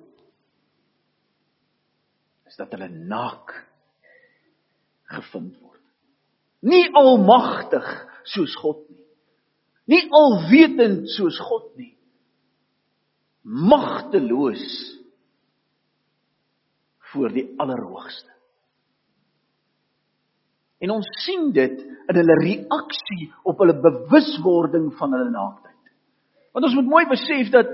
is 2.47 2.59
dat 2.59 2.71
hulle 2.75 2.89
naak 2.89 3.55
gevind 5.09 5.55
word. 5.63 5.81
Nie 6.67 6.85
almagtig 6.97 7.87
soos 8.27 8.53
God 8.61 8.83
nie. 8.91 9.05
Nie 9.87 10.03
alwetend 10.11 11.07
soos 11.15 11.39
God 11.47 11.71
nie. 11.79 11.93
Magteloos 13.47 14.65
voor 17.13 17.31
die 17.31 17.47
Allerhoogste. 17.57 18.36
En 20.83 20.93
ons 20.93 21.07
sien 21.23 21.49
dit 21.55 21.79
in 21.81 22.19
hulle 22.19 22.37
reaksie 22.43 23.31
op 23.47 23.59
hulle 23.63 23.75
bewuswording 23.81 24.91
van 24.99 25.15
hulle 25.15 25.31
naaktheid. 25.33 25.93
Want 26.53 26.67
ons 26.69 26.77
moet 26.77 26.91
mooi 26.91 27.05
besef 27.09 27.49
dat 27.53 27.71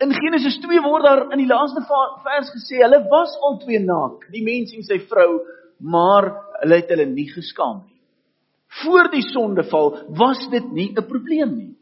in 0.00 0.14
Genesis 0.16 0.56
2 0.62 0.82
word 0.84 1.04
daar 1.04 1.24
in 1.34 1.42
die 1.42 1.50
laaste 1.50 1.82
vers 2.24 2.52
gesê 2.54 2.80
hulle 2.80 3.02
was 3.10 3.34
al 3.44 3.58
twee 3.64 3.80
naak, 3.82 4.24
die 4.32 4.44
mens 4.46 4.72
en 4.76 4.86
sy 4.86 5.00
vrou, 5.10 5.42
maar 5.80 6.30
hulle 6.62 6.78
het 6.80 6.92
hulle 6.94 7.08
nie 7.10 7.28
geskaam 7.32 7.82
nie. 7.84 7.98
Voor 8.80 9.10
die 9.10 9.24
sondeval 9.26 9.96
was 10.16 10.40
dit 10.50 10.72
nie 10.72 10.92
'n 10.94 11.06
probleem 11.06 11.56
nie. 11.56 11.76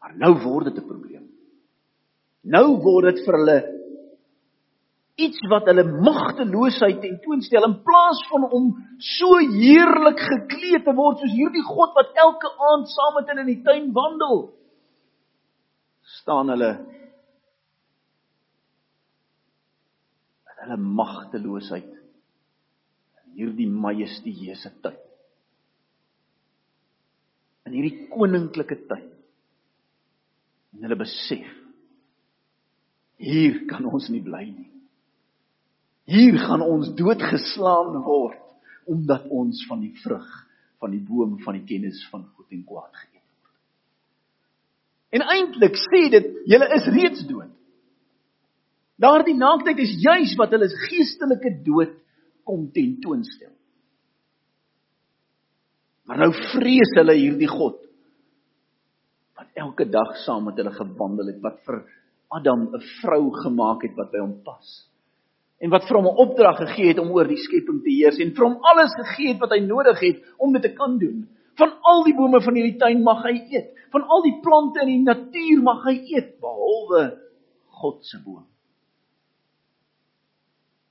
Maar 0.00 0.14
nou 0.16 0.32
word 0.44 0.64
dit 0.70 0.78
'n 0.78 0.86
probleem. 0.86 1.26
Nou 2.44 2.78
word 2.80 3.14
dit 3.14 3.24
vir 3.26 3.34
hulle 3.34 3.77
iets 5.18 5.40
wat 5.50 5.66
hulle 5.66 5.82
magteloosheid 6.06 7.00
tentoonstel 7.02 7.66
in 7.66 7.74
plaas 7.86 8.20
van 8.30 8.44
om 8.54 8.68
so 9.02 9.40
heerlik 9.40 10.20
gekleed 10.22 10.84
te 10.86 10.94
word 10.94 11.18
soos 11.18 11.34
hierdie 11.34 11.64
God 11.66 11.96
wat 11.98 12.14
elke 12.22 12.52
aand 12.68 12.86
saam 12.92 13.18
met 13.18 13.32
hulle 13.32 13.42
in 13.42 13.50
die 13.50 13.64
tuin 13.66 13.90
wandel 13.96 14.44
staan 16.20 16.54
hulle 16.54 16.70
in 20.52 20.62
hulle 20.62 20.78
magteloosheid 21.02 21.90
in 21.90 23.36
hierdie 23.42 23.68
majestueuse 23.88 24.74
tuin 24.86 25.02
in 27.66 27.74
hierdie 27.74 28.08
koninklike 28.14 28.78
tuin 28.86 29.06
en 30.78 30.86
hulle 30.86 31.02
besef 31.02 31.54
hier 33.18 33.64
kan 33.66 33.82
ons 33.90 34.06
nie 34.14 34.22
bly 34.22 34.46
nie 34.46 34.77
Hier 36.08 36.38
gaan 36.40 36.64
ons 36.64 36.94
doodgeslaan 36.96 37.98
word 38.06 38.44
omdat 38.88 39.26
ons 39.28 39.60
van 39.68 39.82
die 39.84 39.92
vrug 40.00 40.28
van 40.80 40.94
die 40.94 41.02
boom 41.04 41.36
van 41.44 41.58
die 41.58 41.66
kennis 41.68 42.00
van 42.08 42.24
goed 42.32 42.54
en 42.54 42.62
kwaad 42.64 42.94
geëet 42.96 43.20
het. 43.20 43.50
En 45.18 45.24
eintlik 45.34 45.76
sê 45.82 46.06
dit, 46.14 46.30
julle 46.48 46.68
is 46.78 46.88
reeds 46.94 47.26
dood. 47.28 47.52
Daardie 48.98 49.36
naaktheid 49.36 49.78
is 49.84 49.98
juis 50.00 50.32
wat 50.40 50.54
hulle 50.56 50.70
geestelike 50.88 51.52
dood 51.66 51.92
kom 52.48 52.64
tentoonstel. 52.72 53.52
Maar 56.08 56.24
nou 56.24 56.32
vrees 56.54 56.96
hulle 56.96 57.18
hierdie 57.18 57.50
God 57.52 57.84
wat 59.38 59.60
elke 59.60 59.84
dag 59.86 60.16
saam 60.24 60.48
met 60.48 60.56
hulle 60.58 60.72
gewandel 60.74 61.28
het, 61.30 61.42
wat 61.44 61.60
vir 61.68 61.84
Adam 62.34 62.64
'n 62.74 62.80
vrou 63.00 63.30
gemaak 63.44 63.84
het 63.84 63.94
wat 63.96 64.10
by 64.10 64.24
hom 64.24 64.40
pas 64.42 64.88
en 65.58 65.72
wat 65.74 65.88
vir 65.88 65.98
hom 65.98 66.06
'n 66.06 66.20
opdrag 66.22 66.58
gegee 66.58 66.88
het 66.92 66.98
om 67.02 67.10
oor 67.10 67.26
die 67.26 67.42
skepping 67.42 67.82
te 67.82 67.90
heers 67.90 68.18
en 68.22 68.34
vir 68.34 68.44
hom 68.46 68.58
alles 68.62 68.94
gegee 69.00 69.32
het 69.32 69.40
wat 69.40 69.50
hy 69.50 69.60
nodig 69.60 70.00
het 70.00 70.22
om 70.38 70.52
dit 70.52 70.62
te 70.62 70.74
kan 70.74 70.98
doen. 70.98 71.26
Van 71.58 71.72
al 71.82 72.04
die 72.04 72.14
bome 72.14 72.40
van 72.40 72.54
hierdie 72.54 72.78
tuin 72.78 73.02
mag 73.02 73.24
hy 73.24 73.34
eet. 73.50 73.74
Van 73.90 74.02
al 74.02 74.22
die 74.22 74.38
plante 74.42 74.80
in 74.80 74.86
die 74.86 75.02
natuur 75.02 75.62
mag 75.62 75.82
hy 75.84 75.96
eet 76.14 76.38
behalwe 76.40 77.18
God 77.80 78.04
se 78.04 78.22
boom. 78.22 78.46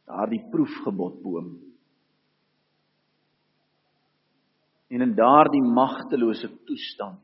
Daardie 0.07 0.43
proefgebodboom. 0.51 1.47
En 4.89 5.01
in 5.01 5.15
daardie 5.15 5.63
magtelose 5.63 6.50
toestand 6.65 7.24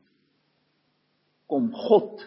kom 1.46 1.70
God 1.72 2.24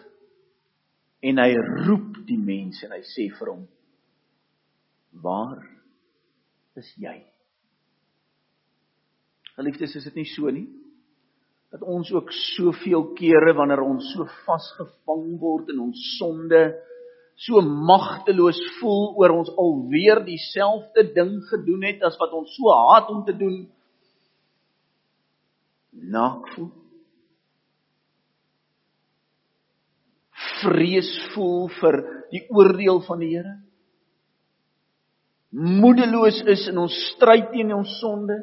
en 1.20 1.38
hy 1.38 1.54
roep 1.86 2.22
die 2.26 2.38
mense 2.38 2.86
en 2.86 2.92
hy 2.94 3.02
sê 3.02 3.26
vir 3.38 3.50
hom 3.50 3.66
Waar 5.22 5.64
is 6.78 6.90
jy? 6.96 7.16
Geliefdes, 9.56 9.96
is 9.98 10.06
dit 10.06 10.20
nie 10.20 10.28
so 10.30 10.50
nie? 10.54 10.68
dat 11.68 11.82
ons 11.84 12.10
ook 12.12 12.30
soveel 12.32 13.10
kere 13.16 13.52
wanneer 13.56 13.82
ons 13.84 14.12
so 14.14 14.24
vasgevang 14.46 15.34
word 15.40 15.72
in 15.74 15.82
ons 15.84 16.04
sonde, 16.16 16.62
so 17.38 17.60
magteloos 17.62 18.58
voel 18.78 19.12
oor 19.20 19.34
ons 19.36 19.50
alweer 19.60 20.22
dieselfde 20.26 21.04
ding 21.14 21.36
gedoen 21.50 21.84
het 21.86 22.02
as 22.08 22.16
wat 22.20 22.32
ons 22.34 22.54
so 22.56 22.72
haat 22.72 23.12
om 23.12 23.20
te 23.26 23.36
doen, 23.36 23.60
naak 26.08 26.48
voel. 26.54 26.72
Vrees 30.58 31.10
voel 31.34 31.68
vir 31.78 32.00
die 32.32 32.42
oordeel 32.50 33.04
van 33.06 33.20
die 33.22 33.34
Here. 33.36 33.58
Moedeloos 35.54 36.42
is 36.44 36.66
in 36.68 36.78
ons 36.78 36.94
stryd 37.14 37.48
teen 37.54 37.72
ons 37.72 37.92
sonde. 38.02 38.36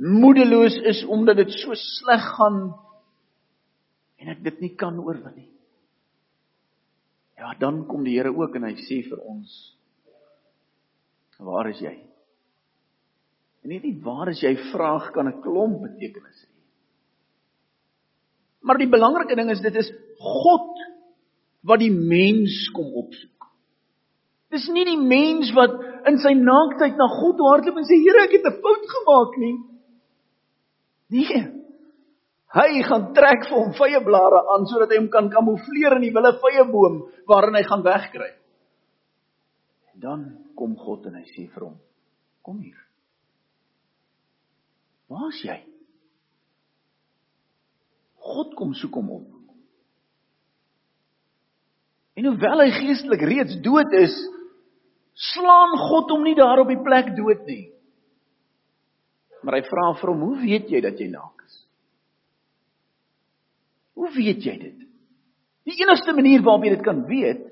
Moedeloos 0.00 0.76
is 0.88 1.02
omdat 1.12 1.42
dit 1.42 1.52
so 1.60 1.76
sleg 1.76 2.24
gaan 2.36 2.60
en 4.16 4.32
ek 4.32 4.42
dit 4.44 4.64
nie 4.64 4.72
kan 4.80 4.96
oorwin 5.00 5.36
nie. 5.36 5.50
Ja, 7.36 7.52
dan 7.60 7.84
kom 7.88 8.04
die 8.04 8.16
Here 8.16 8.32
ook 8.32 8.56
en 8.56 8.64
hy 8.64 8.74
sê 8.88 9.02
vir 9.04 9.20
ons: 9.28 9.52
Waar 11.36 11.68
is 11.68 11.82
jy? 11.84 11.94
En 13.60 13.72
net 13.74 13.84
die 13.84 13.96
waar 14.00 14.30
is 14.32 14.40
jy 14.40 14.54
vraag 14.72 15.10
kan 15.12 15.28
'n 15.28 15.42
klomp 15.44 15.82
betekenis 15.82 16.44
hê. 16.44 16.52
Maar 18.66 18.78
die 18.78 18.90
belangrike 18.90 19.36
ding 19.36 19.50
is 19.50 19.60
dit 19.60 19.74
is 19.76 19.92
God 20.18 20.80
wat 21.62 21.78
die 21.78 21.92
mens 21.92 22.70
kom 22.74 22.88
opsoek. 22.94 23.35
Dis 24.54 24.68
nie 24.70 24.84
die 24.86 25.00
mens 25.00 25.50
wat 25.56 25.74
in 26.06 26.20
sy 26.22 26.32
naaktheid 26.38 26.98
na 26.98 27.08
God 27.10 27.40
hardloop 27.42 27.80
en 27.80 27.88
sê 27.88 27.98
Here, 27.98 28.24
ek 28.24 28.36
het 28.38 28.46
'n 28.46 28.60
fout 28.62 28.86
gemaak 28.94 29.38
nie. 29.42 29.56
Nee. 31.10 31.40
Hy 32.56 32.82
gaan 32.82 33.12
trek 33.12 33.48
vir 33.48 33.58
hom 33.58 33.72
vye 33.74 34.00
blare 34.04 34.40
aan 34.54 34.66
sodat 34.66 34.90
hy 34.90 34.98
hom 34.98 35.10
kan 35.10 35.30
kamoufleer 35.30 35.96
in 35.96 36.06
die 36.06 36.14
wille 36.14 36.32
vye 36.40 36.64
boom 36.70 37.02
waarin 37.26 37.58
hy 37.58 37.62
gaan 37.62 37.82
wegkry. 37.82 38.30
En 39.92 40.00
dan 40.00 40.20
kom 40.54 40.76
God 40.76 41.06
en 41.06 41.14
hy 41.14 41.24
sê 41.34 41.48
vir 41.52 41.62
hom: 41.66 41.76
"Kom 42.42 42.60
hier. 42.60 42.80
Waar 45.08 45.28
is 45.28 45.42
jy?" 45.42 45.58
God 48.26 48.54
kom 48.54 48.74
soek 48.74 48.94
hom 48.94 49.10
op. 49.10 49.26
En 52.16 52.24
hoewel 52.24 52.62
hy 52.64 52.70
geestelik 52.70 53.22
reeds 53.28 53.58
dood 53.60 53.92
is, 53.92 54.14
slaan 55.16 55.76
God 55.80 56.12
hom 56.12 56.26
nie 56.26 56.36
daar 56.36 56.60
op 56.60 56.68
die 56.68 56.82
plek 56.82 57.14
dood 57.16 57.46
nie. 57.48 57.72
Maar 59.42 59.60
hy 59.60 59.64
vra 59.68 59.92
vir 60.00 60.12
hom: 60.12 60.20
"Hoe 60.28 60.38
weet 60.42 60.70
jy 60.70 60.80
dat 60.84 61.00
jy 61.00 61.08
naak 61.08 61.44
is?" 61.46 61.66
Hoe 63.96 64.10
weet 64.12 64.44
jy 64.44 64.56
dit? 64.60 64.78
Die 65.66 65.78
enigste 65.82 66.12
manier 66.12 66.42
waarop 66.44 66.64
jy 66.64 66.76
dit 66.76 66.84
kan 66.84 67.06
weet 67.08 67.46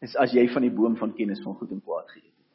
is 0.00 0.16
as 0.16 0.32
jy 0.32 0.46
van 0.52 0.62
die 0.62 0.72
boom 0.72 0.96
van 0.96 1.12
kennis 1.16 1.42
van 1.44 1.56
goed 1.58 1.72
en 1.74 1.80
kwaad 1.84 2.08
geëet 2.08 2.24
het. 2.24 2.52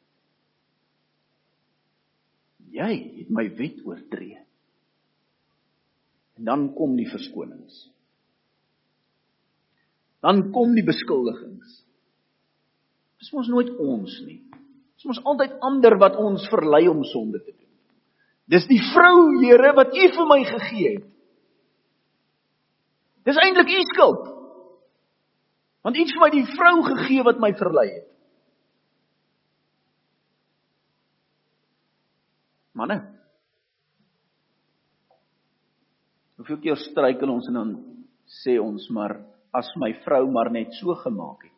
Jy 2.76 2.92
het 3.20 3.30
my 3.30 3.46
wet 3.58 3.82
oortree. 3.86 4.40
En 6.36 6.44
dan 6.44 6.74
kom 6.74 6.96
die 6.98 7.08
verskonings. 7.08 7.86
Dan 10.20 10.50
kom 10.52 10.74
die 10.74 10.84
beskuldigings. 10.84 11.85
Dis 13.26 13.34
mos 13.34 13.48
nooit 13.50 13.72
ons 13.82 14.12
nie. 14.22 14.38
Dis 14.94 15.08
mos 15.10 15.18
altyd 15.26 15.56
ander 15.66 15.96
wat 15.98 16.14
ons 16.22 16.44
verlei 16.46 16.84
om 16.86 17.00
sonde 17.10 17.40
te 17.42 17.50
doen. 17.50 17.70
Dis 18.46 18.68
die 18.70 18.78
vrou, 18.92 19.16
Here, 19.42 19.72
wat 19.74 19.90
U 19.90 20.04
vir 20.14 20.28
my 20.30 20.36
gegee 20.46 20.92
het. 20.92 21.08
Dis 23.26 23.40
eintlik 23.42 23.72
U 23.74 23.80
skuld. 23.88 24.28
Want 25.82 25.98
U 25.98 26.04
het 26.04 26.12
vir 26.14 26.22
my 26.22 26.28
die 26.36 26.44
vrou 26.52 26.76
gegee 26.86 27.24
wat 27.26 27.42
my 27.42 27.50
verlei 27.58 27.88
het. 27.96 28.06
Manne. 32.78 33.00
Hoeveel 36.38 36.62
keer 36.62 36.78
struikel 36.78 37.34
ons 37.34 37.50
en 37.50 37.58
dan 37.58 37.74
sê 38.44 38.54
ons 38.62 38.86
maar 38.94 39.18
as 39.50 39.74
my 39.82 39.90
vrou 40.06 40.22
maar 40.30 40.54
net 40.54 40.78
so 40.78 40.94
gemaak 41.02 41.48
het. 41.48 41.55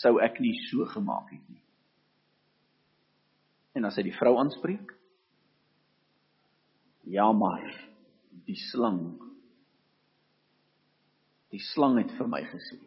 Sou 0.00 0.16
ek 0.24 0.40
nie 0.40 0.54
so 0.70 0.86
gemaak 0.88 1.30
het 1.34 1.44
nie. 1.48 1.60
En 3.76 3.88
as 3.88 3.96
hy 3.96 4.06
die 4.08 4.16
vrou 4.16 4.36
aanspreek? 4.40 4.94
Ja 7.12 7.28
maar 7.34 7.66
die 8.46 8.56
slang 8.70 9.02
die 11.52 11.60
slang 11.60 11.98
het 12.00 12.12
vir 12.16 12.28
my 12.32 12.40
gesê. 12.48 12.78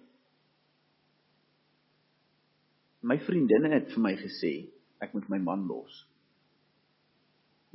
My 3.06 3.20
vriendinne 3.22 3.70
het 3.76 3.92
vir 3.94 4.02
my 4.02 4.16
gesê 4.18 4.56
ek 5.04 5.14
moet 5.14 5.28
my 5.30 5.38
man 5.38 5.68
los. 5.70 6.00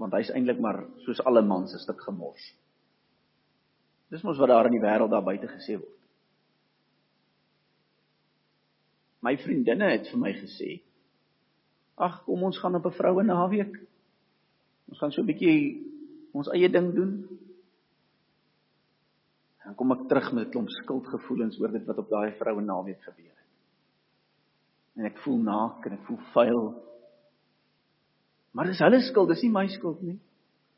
Want 0.00 0.16
hy's 0.16 0.32
eintlik 0.34 0.58
maar 0.58 0.80
soos 1.04 1.22
alle 1.22 1.44
mans 1.46 1.74
'n 1.74 1.84
stuk 1.84 2.00
gemors. 2.02 2.42
Dis 4.10 4.24
mos 4.26 4.38
wat 4.38 4.48
daar 4.48 4.66
in 4.66 4.74
die 4.74 4.82
wêreld 4.82 5.10
daar 5.10 5.22
buite 5.22 5.46
gesê 5.46 5.78
word. 5.78 5.99
My 9.20 9.36
vriendinne 9.36 9.90
het 9.92 10.08
vir 10.12 10.20
my 10.20 10.32
gesê 10.36 10.80
Ag, 12.00 12.22
kom 12.24 12.42
ons 12.48 12.58
gaan 12.58 12.78
op 12.78 12.86
'n 12.86 12.96
vroue 12.96 13.22
naweek. 13.22 13.74
Ons 14.88 14.98
gaan 14.98 15.12
so 15.12 15.20
'n 15.20 15.26
bietjie 15.26 15.86
ons 16.32 16.48
eie 16.48 16.68
ding 16.68 16.94
doen. 16.94 17.38
Dan 19.64 19.74
kom 19.74 19.92
ek 19.92 20.08
terug 20.08 20.32
met 20.32 20.46
'n 20.46 20.50
klomp 20.50 20.68
skuldgevoelens 20.68 21.60
oor 21.60 21.72
dit 21.72 21.84
wat 21.86 21.98
op 21.98 22.08
daai 22.08 22.32
vroue 22.32 22.60
naweek 22.60 23.02
gebeur 23.02 23.36
het. 23.36 23.50
En 24.96 25.04
ek 25.04 25.18
voel 25.18 25.38
naak 25.38 25.86
en 25.86 25.92
ek 25.92 26.06
voel 26.06 26.18
vuil. 26.32 26.82
Maar 28.52 28.66
dis 28.66 28.78
hulle 28.78 29.00
skuld, 29.00 29.28
dis 29.28 29.42
nie 29.42 29.50
my 29.50 29.66
skuld 29.68 30.02
nie. 30.02 30.18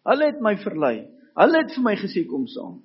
Hulle 0.04 0.26
het 0.26 0.40
my 0.40 0.56
verlei. 0.56 1.08
Hulle 1.34 1.58
het 1.58 1.72
vir 1.74 1.82
my 1.82 1.96
gesê 1.96 2.26
kom 2.28 2.46
saam. 2.46 2.82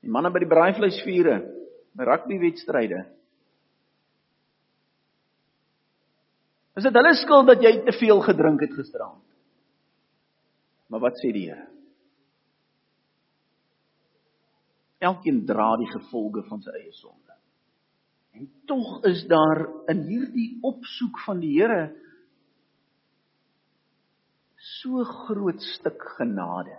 Die 0.00 0.10
manne 0.10 0.30
by 0.30 0.38
die 0.38 0.48
braaivleisvure, 0.48 1.38
by 1.40 1.55
rugbywedstryde, 2.04 3.04
Is 6.76 6.84
dit 6.84 6.96
hulle 6.98 7.14
skuld 7.16 7.48
dat 7.48 7.62
jy 7.64 7.72
te 7.86 7.94
veel 7.96 8.20
gedrink 8.26 8.60
het 8.66 8.74
gisteraand? 8.76 9.22
Maar 10.92 11.06
wat 11.08 11.16
sê 11.22 11.32
die 11.32 11.46
Here? 11.48 11.64
Elkeen 15.06 15.42
dra 15.48 15.72
die 15.80 15.88
gevolge 15.88 16.44
van 16.48 16.60
sy 16.64 16.74
eie 16.76 16.92
sonde. 16.96 17.36
En 18.36 18.48
tog 18.68 19.06
is 19.08 19.22
daar 19.28 19.64
in 19.92 20.04
hierdie 20.04 20.50
opsoek 20.68 21.22
van 21.24 21.40
die 21.40 21.54
Here 21.56 21.94
so 24.82 25.04
groot 25.24 25.62
stuk 25.78 26.02
genade. 26.18 26.76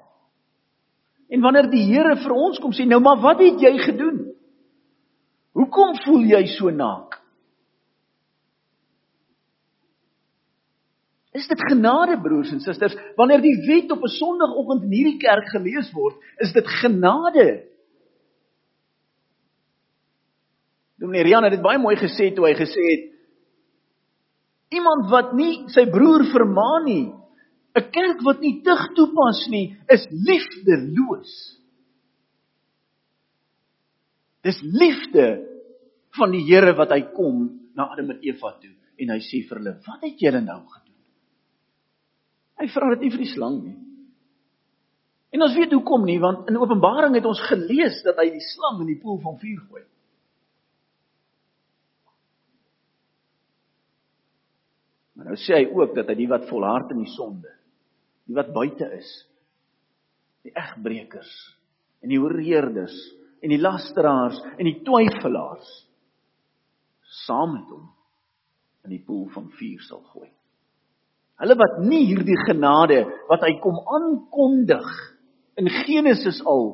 En 1.34 1.42
wanneer 1.42 1.72
die 1.74 1.88
Here 1.90 2.16
vir 2.22 2.38
ons 2.38 2.62
kom 2.62 2.72
sê, 2.72 2.86
"Nou 2.86 3.02
maar 3.02 3.18
wat 3.22 3.42
het 3.42 3.60
jy 3.60 3.78
gedoen? 3.82 4.27
Hoekom 5.58 5.96
voel 6.06 6.28
jy 6.30 6.44
so 6.54 6.70
naak?" 6.70 7.18
Is 11.38 11.46
dit 11.48 11.62
genade 11.70 12.18
broers 12.22 12.52
en 12.52 12.62
susters? 12.64 12.96
Wanneer 13.18 13.42
die 13.42 13.58
wet 13.68 13.92
op 13.92 14.02
'n 14.02 14.14
Sondagoggend 14.18 14.84
in 14.84 14.92
hierdie 14.92 15.20
kerk 15.22 15.50
gelees 15.50 15.92
word, 15.94 16.16
is 16.40 16.54
dit 16.54 16.68
genade. 16.82 17.68
Dominee 20.98 21.24
Rian 21.24 21.44
het 21.44 21.54
dit 21.54 21.62
baie 21.62 21.78
mooi 21.78 21.96
gesê 21.96 22.34
toe 22.34 22.48
hy 22.48 22.56
gesê 22.58 22.84
het 22.90 23.14
iemand 24.74 25.10
wat 25.12 25.34
nie 25.34 25.70
sy 25.72 25.86
broer 25.86 26.26
vermaan 26.32 26.86
nie, 26.86 27.14
'n 27.76 27.92
kerk 27.92 28.22
wat 28.26 28.40
nie 28.42 28.62
tug 28.64 28.94
toepas 28.96 29.48
nie, 29.50 29.78
is 29.90 30.08
liefdeloos. 30.10 31.57
Dis 34.48 34.60
liefde 34.64 35.28
van 36.16 36.32
die 36.32 36.46
Here 36.48 36.72
wat 36.78 36.94
hy 36.96 37.02
kom 37.12 37.48
na 37.76 37.90
Adam 37.92 38.14
en 38.16 38.24
Eva 38.26 38.54
toe 38.62 38.74
en 38.98 39.12
hy 39.14 39.20
sê 39.22 39.44
vir 39.46 39.60
hulle, 39.60 39.74
"Wat 39.86 40.06
het 40.08 40.22
julle 40.22 40.42
nou 40.42 40.62
gedoen?" 40.66 41.02
Hy 42.58 42.68
vra 42.74 42.90
dit 42.96 43.02
nie 43.02 43.12
vir 43.12 43.22
die 43.22 43.34
slang 43.34 43.58
nie. 43.64 43.78
En 45.36 45.44
ons 45.44 45.56
weet 45.56 45.74
hoekom 45.76 46.06
nie, 46.06 46.18
want 46.20 46.48
in 46.50 46.58
Openbaring 46.58 47.16
het 47.16 47.26
ons 47.26 47.42
gelees 47.50 48.00
dat 48.06 48.18
hy 48.18 48.30
die 48.32 48.46
slang 48.56 48.82
in 48.82 48.88
die 48.88 49.02
poel 49.02 49.20
van 49.22 49.38
vuur 49.38 49.60
gooi. 49.68 49.84
Maar 55.18 55.26
nou 55.26 55.36
sê 55.36 55.60
hy 55.60 55.66
ook 55.74 55.96
dat 55.96 56.08
hy 56.08 56.16
die 56.16 56.30
wat 56.32 56.48
volhard 56.50 56.92
in 56.92 57.04
die 57.04 57.14
sonde, 57.14 57.52
die 58.26 58.38
wat 58.38 58.54
buite 58.54 58.88
is, 58.98 59.12
die 60.44 60.54
egbreekers 60.56 61.34
en 62.02 62.10
die 62.10 62.20
horeerders 62.22 62.96
en 63.48 63.54
die 63.54 63.64
lasteraars 63.64 64.42
en 64.58 64.68
die 64.68 64.82
twyfelaars 64.84 65.70
saam 67.24 67.54
met 67.56 67.70
hom 67.72 67.86
in 68.84 68.92
die 68.98 69.04
poel 69.08 69.30
van 69.32 69.48
vuur 69.56 69.86
sal 69.88 70.02
gooi. 70.12 70.28
Hulle 71.40 71.56
wat 71.56 71.78
nie 71.86 72.04
hierdie 72.10 72.38
genade 72.44 73.06
wat 73.30 73.46
hy 73.46 73.54
kom 73.64 73.78
aankondig 73.96 74.88
in 75.62 75.72
Genesis 75.86 76.42
al 76.44 76.74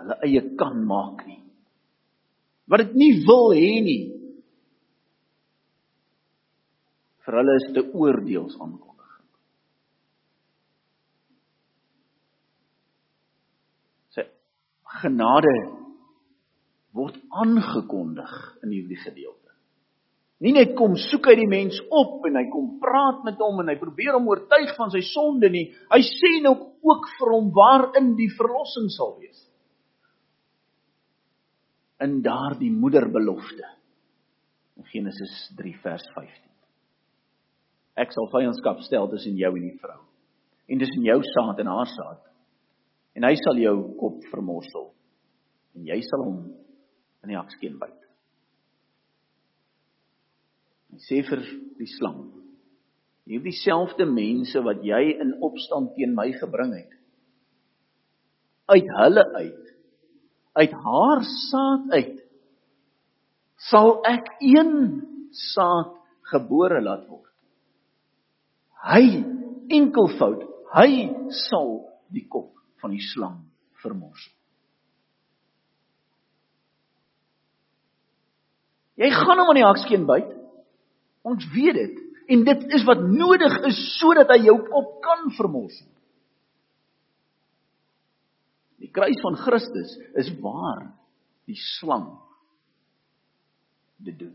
hulle 0.00 0.16
eie 0.24 0.42
kan 0.56 0.80
maak 0.88 1.20
nie. 1.28 1.42
Wat 2.70 2.82
dit 2.86 2.96
nie 2.98 3.12
wil 3.28 3.52
hê 3.56 3.76
nie. 3.84 4.04
Vir 7.26 7.38
hulle 7.40 7.56
is 7.60 7.68
dit 7.74 7.84
'n 7.84 7.96
oordeelsaankondiging. 8.00 9.26
Sê 14.14 14.26
genade 15.02 15.54
word 16.96 17.18
aangekondig 17.30 18.32
in 18.64 18.72
hierdie 18.72 19.00
gedeelte. 19.00 19.52
Nie 20.44 20.52
net 20.52 20.74
kom 20.76 20.98
soek 21.00 21.30
hy 21.30 21.36
die 21.38 21.48
mens 21.48 21.78
op 21.88 22.24
en 22.28 22.36
hy 22.36 22.44
kom 22.52 22.74
praat 22.80 23.22
met 23.24 23.40
hom 23.40 23.62
en 23.62 23.70
hy 23.72 23.76
probeer 23.80 24.18
hom 24.18 24.28
oortuig 24.28 24.74
van 24.76 24.92
sy 24.92 25.00
sonde 25.08 25.48
nie. 25.52 25.70
Hy 25.88 26.00
sê 26.04 26.32
nou 26.44 26.54
ook 26.84 27.08
vir 27.16 27.32
hom 27.32 27.48
waarin 27.56 28.12
die 28.18 28.28
verlossing 28.36 28.90
sal 28.92 29.14
wees. 29.20 29.38
In 32.04 32.18
daardie 32.24 32.72
moederbelofte. 32.72 33.64
In 34.76 34.84
Genesis 34.92 35.32
3 35.56 35.72
vers 35.80 36.04
15. 36.12 36.42
Ek 37.96 38.12
sal 38.12 38.28
vyandskap 38.28 38.82
stel 38.84 39.08
tussen 39.08 39.38
jou 39.40 39.54
en 39.56 39.64
die 39.70 39.78
vrou. 39.80 40.02
En 40.68 40.82
tussen 40.82 41.06
jou 41.06 41.16
saad 41.32 41.64
en 41.64 41.72
haar 41.72 41.88
saad. 41.94 42.25
En 43.16 43.24
hy 43.24 43.34
sal 43.40 43.58
jou 43.60 43.76
kop 44.00 44.24
vermorsel. 44.30 44.90
En 45.76 45.86
jy 45.88 45.96
sal 46.04 46.24
hom 46.24 46.40
in 47.24 47.32
die 47.32 47.38
hakskeen 47.38 47.78
byt. 47.80 48.02
Hy 50.92 51.00
sê 51.04 51.22
vir 51.28 51.42
die 51.80 51.88
slang: 51.96 52.28
"Hierdie 53.28 53.56
selfde 53.56 54.06
mense 54.08 54.60
wat 54.64 54.84
jy 54.84 55.16
in 55.20 55.34
opstand 55.44 55.94
teen 55.96 56.14
my 56.16 56.30
gebring 56.36 56.72
het, 56.76 56.92
uit 58.72 58.88
hulle 59.00 59.24
uit, 59.34 59.74
uit 60.56 60.72
haar 60.86 61.24
saad 61.32 61.92
uit, 61.92 62.22
sal 63.68 64.00
ek 64.08 64.30
een 64.40 64.72
saad 65.52 65.92
gebore 66.32 66.80
laat 66.82 67.06
word. 67.08 67.30
Hy 68.86 69.22
enkelvoud, 69.76 70.44
hy 70.76 70.90
sal 71.48 71.72
die 72.12 72.24
kop 72.30 72.55
van 72.82 72.94
die 72.94 73.04
slang 73.12 73.42
vermors." 73.82 74.30
Jy 78.96 79.10
gaan 79.12 79.38
hom 79.42 79.52
aan 79.52 79.60
die 79.60 79.66
hakskeen 79.66 80.06
byt. 80.08 80.32
Ons 81.26 81.44
weet 81.52 81.76
dit 81.76 82.02
en 82.32 82.42
dit 82.46 82.62
is 82.74 82.84
wat 82.88 83.02
nodig 83.06 83.54
is 83.68 83.76
sodat 84.00 84.32
hy 84.34 84.40
jou 84.48 84.56
kop 84.66 84.96
kan 85.04 85.28
vermors. 85.36 85.76
Die 88.82 88.90
kruis 88.92 89.20
van 89.22 89.36
Christus 89.38 89.94
is 90.18 90.32
waar 90.42 90.88
die 91.46 91.58
slang 91.78 92.08
dit 94.02 94.18
doen. 94.18 94.34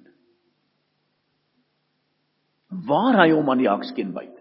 Waar 2.88 3.20
hy 3.26 3.32
hom 3.34 3.50
aan 3.52 3.62
die 3.62 3.70
hakskeen 3.70 4.14
byt. 4.16 4.38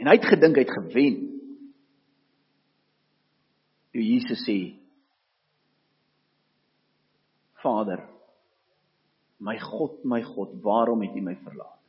hy 0.11 0.17
het 0.19 0.27
gedink 0.27 0.57
hy 0.59 0.65
het 0.65 0.75
gewen. 0.75 1.19
Toe 3.95 4.03
Jesus 4.03 4.43
sê 4.43 4.57
Vader 7.61 8.03
My 9.41 9.55
God, 9.57 10.03
my 10.05 10.19
God, 10.21 10.51
waarom 10.61 11.01
het 11.01 11.15
U 11.17 11.21
my 11.25 11.33
verlaat? 11.41 11.79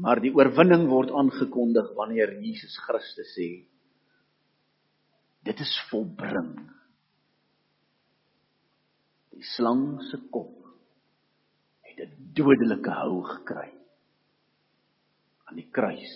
Maar 0.00 0.22
die 0.24 0.32
oorwinning 0.32 0.86
word 0.88 1.12
aangekondig 1.12 1.90
wanneer 1.98 2.38
Jesus 2.40 2.78
Christus 2.86 3.34
sê 3.36 3.50
dit 5.44 5.60
is 5.60 5.74
volbring. 5.90 6.54
Die 9.34 9.44
slang 9.52 10.00
se 10.08 10.22
kop 10.32 10.56
het 11.84 12.00
'n 12.06 12.32
dodelike 12.32 12.96
hou 13.02 13.20
gekry 13.28 13.81
aan 15.52 15.60
die 15.60 15.70
kruis. 15.70 16.12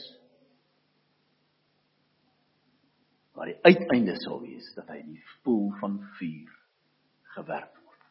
Maar 3.36 3.52
die 3.52 3.58
uiteinde 3.68 4.14
sal 4.22 4.40
wees 4.40 4.70
dat 4.78 4.88
hy 4.88 5.02
in 5.02 5.12
die 5.18 5.24
poel 5.44 5.68
van 5.76 5.98
vuur 6.16 6.54
gewerp 7.36 7.74
word. 7.84 8.06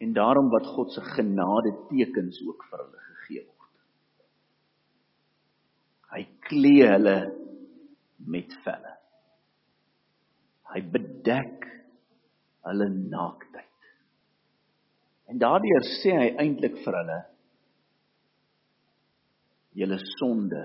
En 0.00 0.16
daarom 0.16 0.48
wat 0.54 0.70
God 0.72 0.94
se 0.96 1.04
genade 1.12 1.74
tekens 1.90 2.40
ook 2.46 2.64
vir 2.70 2.80
hulle 2.86 3.04
gegee 3.10 3.44
word. 3.44 4.26
Hy 6.16 6.24
klee 6.48 6.88
hulle 6.88 7.18
met 8.32 8.56
velle. 8.64 8.96
Hy 10.72 10.80
bedek 10.96 11.68
hulle 12.64 12.88
naaktheid. 12.96 13.67
En 15.28 15.40
daardeur 15.40 15.84
sê 16.00 16.14
hy 16.16 16.28
eintlik 16.40 16.78
vir 16.84 17.00
hulle 17.02 17.18
julle 19.78 19.98
sonde 20.18 20.62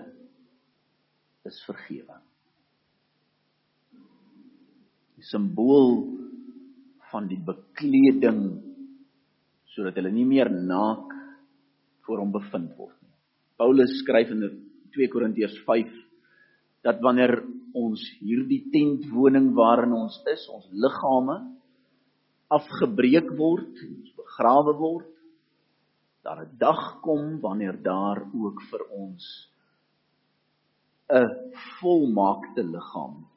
is 1.46 1.58
vergewe 1.68 2.16
simbool 5.30 6.04
van 7.12 7.28
die 7.30 7.40
bekleding 7.40 8.44
sodat 9.74 9.98
hulle 10.00 10.12
nie 10.14 10.28
meer 10.28 10.52
naak 10.52 11.12
voor 12.06 12.22
hom 12.22 12.34
bevind 12.34 12.74
word 12.78 12.96
nie. 13.02 13.14
Paulus 13.58 13.94
skryf 14.02 14.34
in 14.34 14.44
2 14.94 15.10
Korintiërs 15.14 15.56
5 15.66 15.94
dat 16.86 17.00
wanneer 17.02 17.40
ons 17.74 18.02
hierdie 18.20 18.66
tentwoning 18.74 19.54
waarin 19.58 19.96
ons 19.96 20.18
is, 20.30 20.44
ons 20.52 20.68
liggame 20.76 21.40
afgebreek 22.54 23.32
word, 23.40 23.72
begrawe 24.34 24.74
word, 24.78 25.10
daar 26.24 26.42
'n 26.42 26.58
dag 26.58 27.02
kom 27.02 27.40
wanneer 27.42 27.82
daar 27.84 28.22
ook 28.34 28.62
vir 28.70 28.82
ons 28.90 29.50
'n 31.10 31.30
volmaakte 31.80 32.64
liggaam 32.64 33.28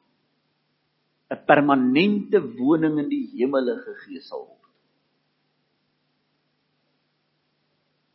'n 1.29 1.45
permanente 1.45 2.39
woning 2.57 2.99
in 2.99 3.09
die 3.09 3.27
hemele 3.35 3.75
gegee 3.83 4.21
sal 4.21 4.45
word. 4.47 4.71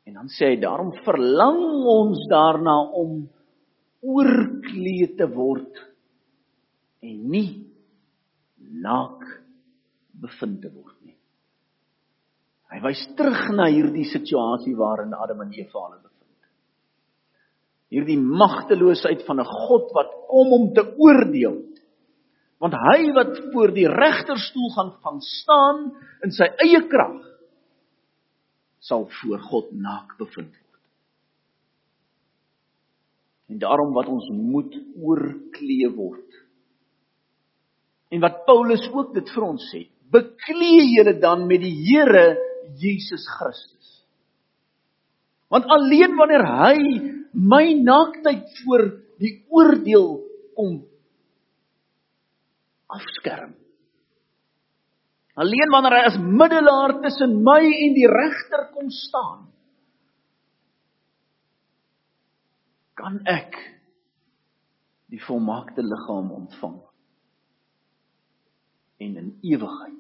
En 0.07 0.14
dan 0.14 0.29
sê 0.29 0.45
hy 0.53 0.57
daarom 0.61 0.92
verlang 1.05 1.85
ons 1.87 2.27
daarna 2.29 2.90
om 2.92 3.29
oorkleed 4.01 5.16
te 5.16 5.29
word 5.29 5.79
en 7.01 7.31
nie 7.31 7.71
naak 8.59 9.23
bevind 10.12 10.61
te 10.62 10.73
word. 10.73 11.01
Hy 12.72 12.80
wys 12.80 13.02
terug 13.18 13.50
na 13.52 13.66
hierdie 13.68 14.08
situasie 14.08 14.74
waarin 14.78 15.12
Adam 15.12 15.44
en 15.44 15.52
Eva 15.52 15.85
hulle 15.85 15.98
bevind. 16.00 16.48
Hierdie 17.92 18.18
magteloosheid 18.18 19.26
van 19.26 19.40
'n 19.40 19.52
God 19.66 19.92
wat 19.92 20.11
kom 20.30 20.52
om 20.56 20.72
te 20.72 20.87
oordeel 20.96 21.61
Want 22.62 22.78
hy 22.78 23.11
wat 23.16 23.35
voor 23.50 23.72
die 23.74 23.88
regterstoel 23.90 24.70
gaan 24.76 24.90
van 25.02 25.18
staan 25.26 25.80
in 26.22 26.30
sy 26.35 26.46
eie 26.62 26.85
krag 26.87 27.18
sal 28.82 29.08
voor 29.18 29.42
God 29.48 29.72
naak 29.74 30.14
bevind 30.18 30.52
word. 30.54 30.78
En 33.50 33.58
daarom 33.62 33.90
wat 33.94 34.11
ons 34.11 34.28
moet 34.30 34.78
oorklee 34.94 35.90
word. 35.96 36.38
En 38.14 38.22
wat 38.22 38.44
Paulus 38.46 38.87
ook 38.92 39.11
dit 39.16 39.35
vir 39.35 39.46
ons 39.46 39.66
sê, 39.72 39.85
beklee 40.14 40.87
julle 40.92 41.16
dan 41.18 41.46
met 41.50 41.62
die 41.62 41.74
Here 41.82 42.37
Jesus 42.80 43.24
Christus. 43.38 43.88
Want 45.52 45.68
alleen 45.68 46.16
wanneer 46.16 46.44
hy 46.48 46.76
my 47.32 47.64
naaktheid 47.85 48.48
voor 48.62 48.87
die 49.20 49.35
oordeel 49.52 50.22
kom 50.56 50.80
afskerm. 52.92 53.54
Alleen 55.35 55.72
wanneer 55.72 55.96
hy 55.96 56.04
as 56.11 56.18
middelaar 56.20 56.98
tussen 57.04 57.38
my 57.44 57.61
en 57.64 57.94
die 57.96 58.08
regter 58.08 58.66
kom 58.74 58.90
staan, 58.92 59.46
kan 63.00 63.16
ek 63.28 63.56
die 65.12 65.20
volmaakte 65.24 65.85
liggaam 65.85 66.30
ontvang 66.37 66.78
en 69.02 69.16
in 69.18 69.32
ewigheid 69.42 69.98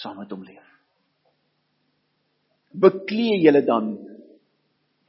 saam 0.00 0.22
met 0.22 0.32
hom 0.32 0.46
leef. 0.46 0.67
Beklee 2.78 3.40
julle 3.42 3.64
dan 3.66 3.96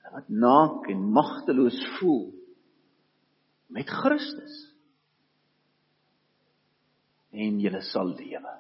wat 0.10 0.29
naak 0.29 0.88
en 0.89 1.03
magteloos 1.13 1.77
voel 1.99 2.32
met 3.69 3.89
Christus 3.89 4.55
en 7.29 7.60
julle 7.62 7.82
sal 7.91 8.10
lewe. 8.17 8.55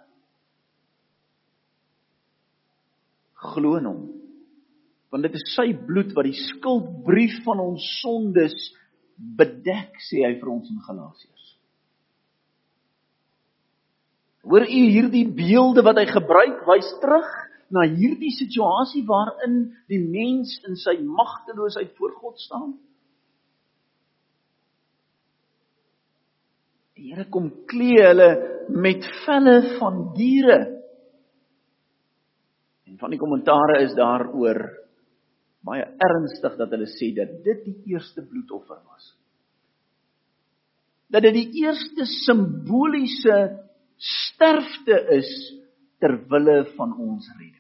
Glo 3.49 3.79
in 3.79 3.87
hom. 3.89 4.03
Want 5.09 5.25
dit 5.25 5.39
is 5.39 5.45
sy 5.55 5.71
bloed 5.73 6.13
wat 6.13 6.27
die 6.29 6.37
skuldbrief 6.37 7.39
van 7.47 7.63
ons 7.63 7.85
sondes 8.03 8.55
bedek, 9.17 9.97
sê 10.05 10.21
hy 10.27 10.35
vir 10.37 10.51
ons 10.53 10.69
in 10.69 10.83
Galasiërs. 10.85 11.47
Hoor 14.49 14.63
u 14.63 14.83
hierdie 14.93 15.25
beelde 15.35 15.83
wat 15.85 15.97
hy 15.99 16.05
gebruik, 16.09 16.61
wys 16.69 16.93
terug 17.01 17.27
na 17.73 17.85
hierdie 17.85 18.31
situasie 18.33 19.03
waarin 19.07 19.61
die 19.91 20.01
mens 20.01 20.55
in 20.67 20.77
sy 20.79 20.97
magteloosheid 21.05 21.91
voor 21.97 22.15
God 22.17 22.39
staan? 22.41 22.73
Die 26.97 27.13
Here 27.13 27.29
kom 27.31 27.51
klee 27.69 28.01
hulle 28.03 28.29
met 28.75 29.05
velle 29.23 29.77
van 29.77 30.01
diere. 30.17 30.59
En 32.89 32.97
van 32.99 33.13
die 33.13 33.21
kommentare 33.21 33.83
is 33.85 33.95
daaroor 33.97 34.59
baie 35.65 35.85
ernstig 36.01 36.57
dat 36.59 36.73
hulle 36.75 36.89
sê 36.91 37.11
dat 37.15 37.31
dit 37.45 37.63
die 37.67 37.93
eerste 37.93 38.23
bloedoffer 38.25 38.81
was. 38.81 39.13
Dat 41.09 41.25
dit 41.25 41.37
die 41.37 41.63
eerste 41.63 42.05
simboliese 42.09 43.39
sterfte 43.99 44.99
is 45.17 45.31
ter 45.99 46.15
wille 46.31 46.61
van 46.77 46.93
ons 46.95 47.27
redding. 47.37 47.58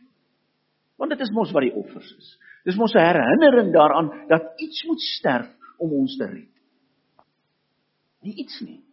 Want 0.99 1.15
dit 1.15 1.23
is 1.23 1.31
mos 1.31 1.51
wat 1.55 1.63
die 1.63 1.75
offers 1.79 2.09
is. 2.17 2.31
Dis 2.67 2.77
mos 2.77 2.93
'n 2.93 2.99
herinnering 2.99 3.71
daaraan 3.73 4.09
dat 4.27 4.59
iets 4.59 4.83
moet 4.85 5.01
sterf 5.01 5.49
om 5.77 5.93
ons 5.93 6.17
te 6.17 6.25
red. 6.25 6.55
Nie 8.21 8.35
iets 8.35 8.59
nie, 8.59 8.83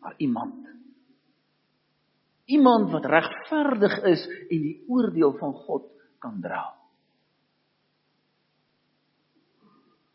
maar 0.00 0.14
iemand. 0.16 0.68
Iemand 2.46 2.90
wat 2.90 3.04
regverdig 3.04 3.98
is 4.06 4.26
en 4.26 4.62
die 4.62 4.84
oordeel 4.88 5.34
van 5.38 5.52
God 5.52 5.90
kan 6.18 6.40
dra. 6.40 6.62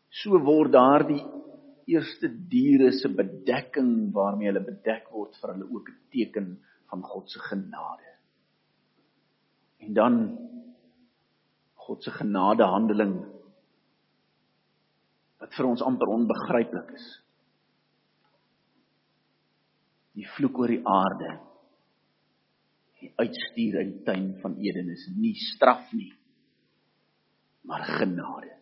So 0.08 0.40
word 0.40 0.72
daardie 0.72 1.22
eerste 1.88 2.28
diere 2.48 2.90
se 2.92 3.08
bedekking 3.08 4.12
waarmee 4.12 4.50
hulle 4.50 4.64
bedek 4.64 5.08
word 5.12 5.36
vir 5.40 5.52
hulle 5.52 5.68
ook 5.68 5.88
'n 5.88 6.00
teken 6.10 6.58
van 6.90 7.02
God 7.02 7.30
se 7.30 7.38
genade. 7.38 8.16
En 9.78 9.92
dan 9.92 10.14
God 11.88 12.04
se 12.04 12.12
genadehandeling 12.12 13.16
wat 15.40 15.54
vir 15.56 15.68
ons 15.70 15.82
amper 15.86 16.10
onbegryplik 16.12 16.90
is. 16.98 17.06
Die 20.18 20.26
vloek 20.34 20.58
oor 20.60 20.72
die 20.74 20.82
aarde. 20.82 21.36
Die 22.98 23.12
uitstuur 23.22 23.78
uit 23.78 23.92
die 23.92 24.04
tuin 24.04 24.30
van 24.42 24.56
Eden 24.58 24.90
is 24.90 25.04
nie 25.14 25.36
straf 25.54 25.92
nie, 25.94 26.10
maar 27.62 27.84
genade. 27.86 28.56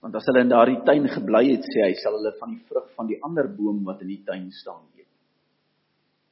Want 0.00 0.16
as 0.16 0.26
hulle 0.30 0.46
in 0.46 0.52
daardie 0.52 0.80
tuin 0.86 1.10
gebly 1.12 1.42
het, 1.50 1.68
sê 1.68 1.84
hy, 1.84 1.92
sal 2.00 2.16
hulle 2.16 2.32
van 2.40 2.54
die 2.54 2.64
vrug 2.70 2.88
van 2.96 3.10
die 3.10 3.18
ander 3.26 3.50
boom 3.52 3.82
wat 3.86 4.00
in 4.06 4.14
die 4.14 4.22
tuin 4.24 4.48
staan 4.56 4.86
eet. 4.96 5.10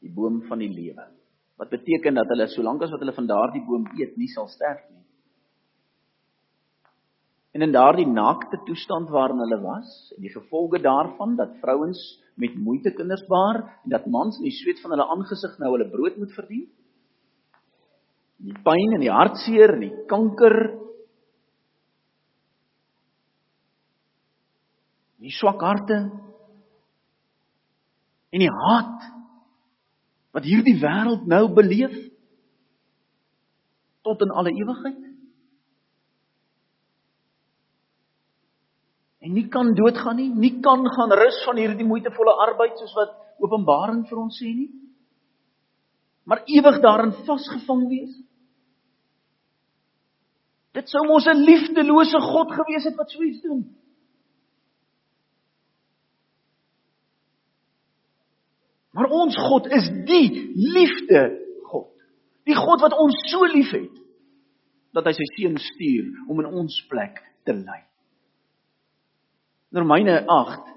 Die 0.01 0.13
boom 0.17 0.41
van 0.49 0.65
die 0.65 0.73
lewe. 0.73 1.05
Wat 1.57 1.73
beteken 1.73 2.15
dat 2.15 2.29
hulle 2.29 2.49
solank 2.53 2.83
as 2.85 2.93
wat 2.93 3.01
hulle 3.01 3.17
van 3.17 3.29
daardie 3.29 3.65
boom 3.65 3.87
eet, 3.97 4.17
nie 4.21 4.29
sal 4.29 4.49
sterf 4.53 4.83
nie. 4.91 5.03
En 7.57 7.65
in 7.65 7.73
daardie 7.73 8.07
naakte 8.07 8.59
toestand 8.69 9.09
waarin 9.09 9.41
hulle 9.41 9.57
was, 9.63 9.89
en 10.17 10.27
die 10.27 10.33
gevolge 10.35 10.83
daarvan 10.85 11.39
dat 11.39 11.55
vrouens 11.63 12.01
met 12.37 12.57
moeite 12.61 12.93
kinders 12.93 13.25
baar 13.31 13.63
en 13.85 13.95
dat 13.95 14.07
mans 14.13 14.37
in 14.37 14.45
die 14.45 14.57
sweet 14.59 14.83
van 14.83 14.93
hulle 14.93 15.07
aangesig 15.15 15.55
nou 15.63 15.71
hulle 15.73 15.89
brood 15.89 16.19
moet 16.21 16.35
verdien. 16.37 16.67
Die 18.45 18.57
pyn 18.67 18.99
en 18.99 19.01
die 19.01 19.13
hartseer 19.13 19.73
en 19.79 19.87
die 19.87 19.95
kanker 20.11 20.59
die 25.25 25.33
swak 25.33 25.65
harte 25.65 25.97
en 28.37 28.45
die 28.45 28.53
haat 28.53 29.16
wat 30.37 30.45
hierdie 30.45 30.77
wêreld 30.77 31.25
nou 31.25 31.47
beleef 31.57 31.95
tot 34.05 34.21
in 34.21 34.35
alle 34.37 34.53
ewigheid. 34.53 34.99
En 39.25 39.33
nie 39.35 39.47
kan 39.51 39.73
doodgaan 39.75 40.21
nie, 40.21 40.29
nie 40.31 40.53
kan 40.63 40.85
gaan 40.95 41.15
rus 41.19 41.39
van 41.49 41.57
hierdie 41.59 41.87
moeitevolle 41.89 42.37
arbeid 42.47 42.77
soos 42.79 42.93
wat 42.99 43.17
Openbaring 43.37 44.07
vir 44.09 44.21
ons 44.21 44.37
sê 44.41 44.49
nie. 44.49 44.71
Maar 46.25 46.45
ewig 46.49 46.79
daarin 46.85 47.13
vasgevang 47.27 47.83
wees. 47.91 48.15
Dit 50.77 50.89
sou 50.89 51.03
mos 51.09 51.27
'n 51.27 51.45
liefdelose 51.45 52.21
God 52.21 52.53
gewees 52.53 52.85
het 52.85 52.97
wat 52.97 53.11
so 53.11 53.23
iets 53.23 53.43
doen. 53.43 53.65
Maar 58.97 59.13
ons 59.13 59.37
God 59.49 59.69
is 59.77 59.89
die 60.09 60.29
liefde 60.57 61.23
God. 61.69 61.93
Die 62.49 62.57
God 62.57 62.85
wat 62.85 62.97
ons 62.97 63.19
so 63.29 63.45
liefhet 63.53 63.93
dat 64.97 65.11
hy 65.11 65.13
sy 65.19 65.27
seun 65.35 65.59
stuur 65.61 66.31
om 66.33 66.41
in 66.41 66.49
ons 66.63 66.79
plek 66.89 67.21
te 67.45 67.53
ly. 67.53 67.83
In 69.75 69.83
Romeine 69.83 70.23
8 70.33 70.73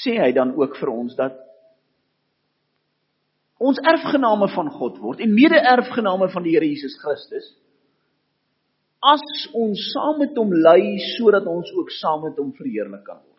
sê 0.00 0.16
hy 0.18 0.32
dan 0.34 0.56
ook 0.58 0.74
vir 0.80 0.90
ons 0.90 1.14
dat 1.16 1.36
ons 3.62 3.78
erfgename 3.86 4.50
van 4.54 4.68
God 4.74 4.98
word 5.02 5.22
en 5.22 5.34
mede-erfgename 5.34 6.28
van 6.34 6.44
die 6.44 6.56
Here 6.56 6.66
Jesus 6.66 6.98
Christus 7.02 7.46
as 8.98 9.22
ons 9.54 9.80
saam 9.92 10.18
met 10.22 10.36
hom 10.38 10.50
ly 10.50 10.98
sodat 11.14 11.46
ons 11.46 11.70
ook 11.78 11.90
saam 12.00 12.24
met 12.26 12.38
hom 12.38 12.50
verheerlik 12.58 13.04
kan 13.06 13.20
word. 13.22 13.37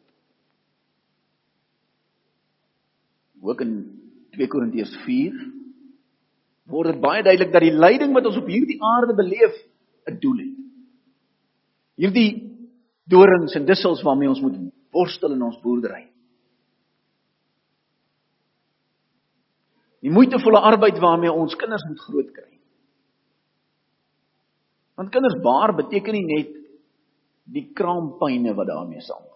Ook 3.42 3.62
in 3.62 3.74
2 4.36 4.48
Korintiërs 4.48 4.96
4 5.06 5.38
word 6.70 6.94
dit 6.94 7.02
baie 7.02 7.24
duidelik 7.26 7.54
dat 7.54 7.66
die 7.66 7.74
lyding 7.74 8.14
wat 8.14 8.28
ons 8.30 8.38
op 8.38 8.50
hierdie 8.50 8.78
aarde 8.84 9.16
beleef 9.18 9.56
'n 10.10 10.20
doel 10.22 10.38
het. 10.38 10.58
Hierdie 11.96 12.32
dorings 13.10 13.56
en 13.56 13.66
dussels 13.66 14.04
waarmee 14.04 14.30
ons 14.30 14.42
moet 14.42 14.58
worstel 14.92 15.32
in 15.32 15.42
ons 15.42 15.60
boerdery. 15.62 16.06
Die 20.02 20.12
moeitevolle 20.12 20.60
arbeid 20.60 21.00
waarmee 21.00 21.32
ons 21.32 21.56
kinders 21.56 21.84
moet 21.88 22.00
grootkry. 22.00 22.60
Want 24.96 25.10
kinders 25.10 25.42
baar 25.42 25.76
beteken 25.76 26.14
nie 26.14 26.26
net 26.26 26.56
die 27.44 27.72
kraampyne 27.74 28.54
wat 28.54 28.68
daarmee 28.68 29.02
saamgaan 29.02 29.29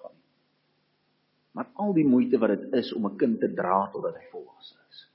maar 1.54 1.70
al 1.74 1.94
die 1.94 2.06
moeite 2.06 2.40
wat 2.42 2.56
dit 2.56 2.74
is 2.82 2.94
om 2.94 3.06
'n 3.06 3.18
kind 3.18 3.40
te 3.40 3.54
dra 3.54 3.90
totdat 3.94 4.16
hy 4.18 4.26
volwasse 4.32 4.76
is. 4.90 5.10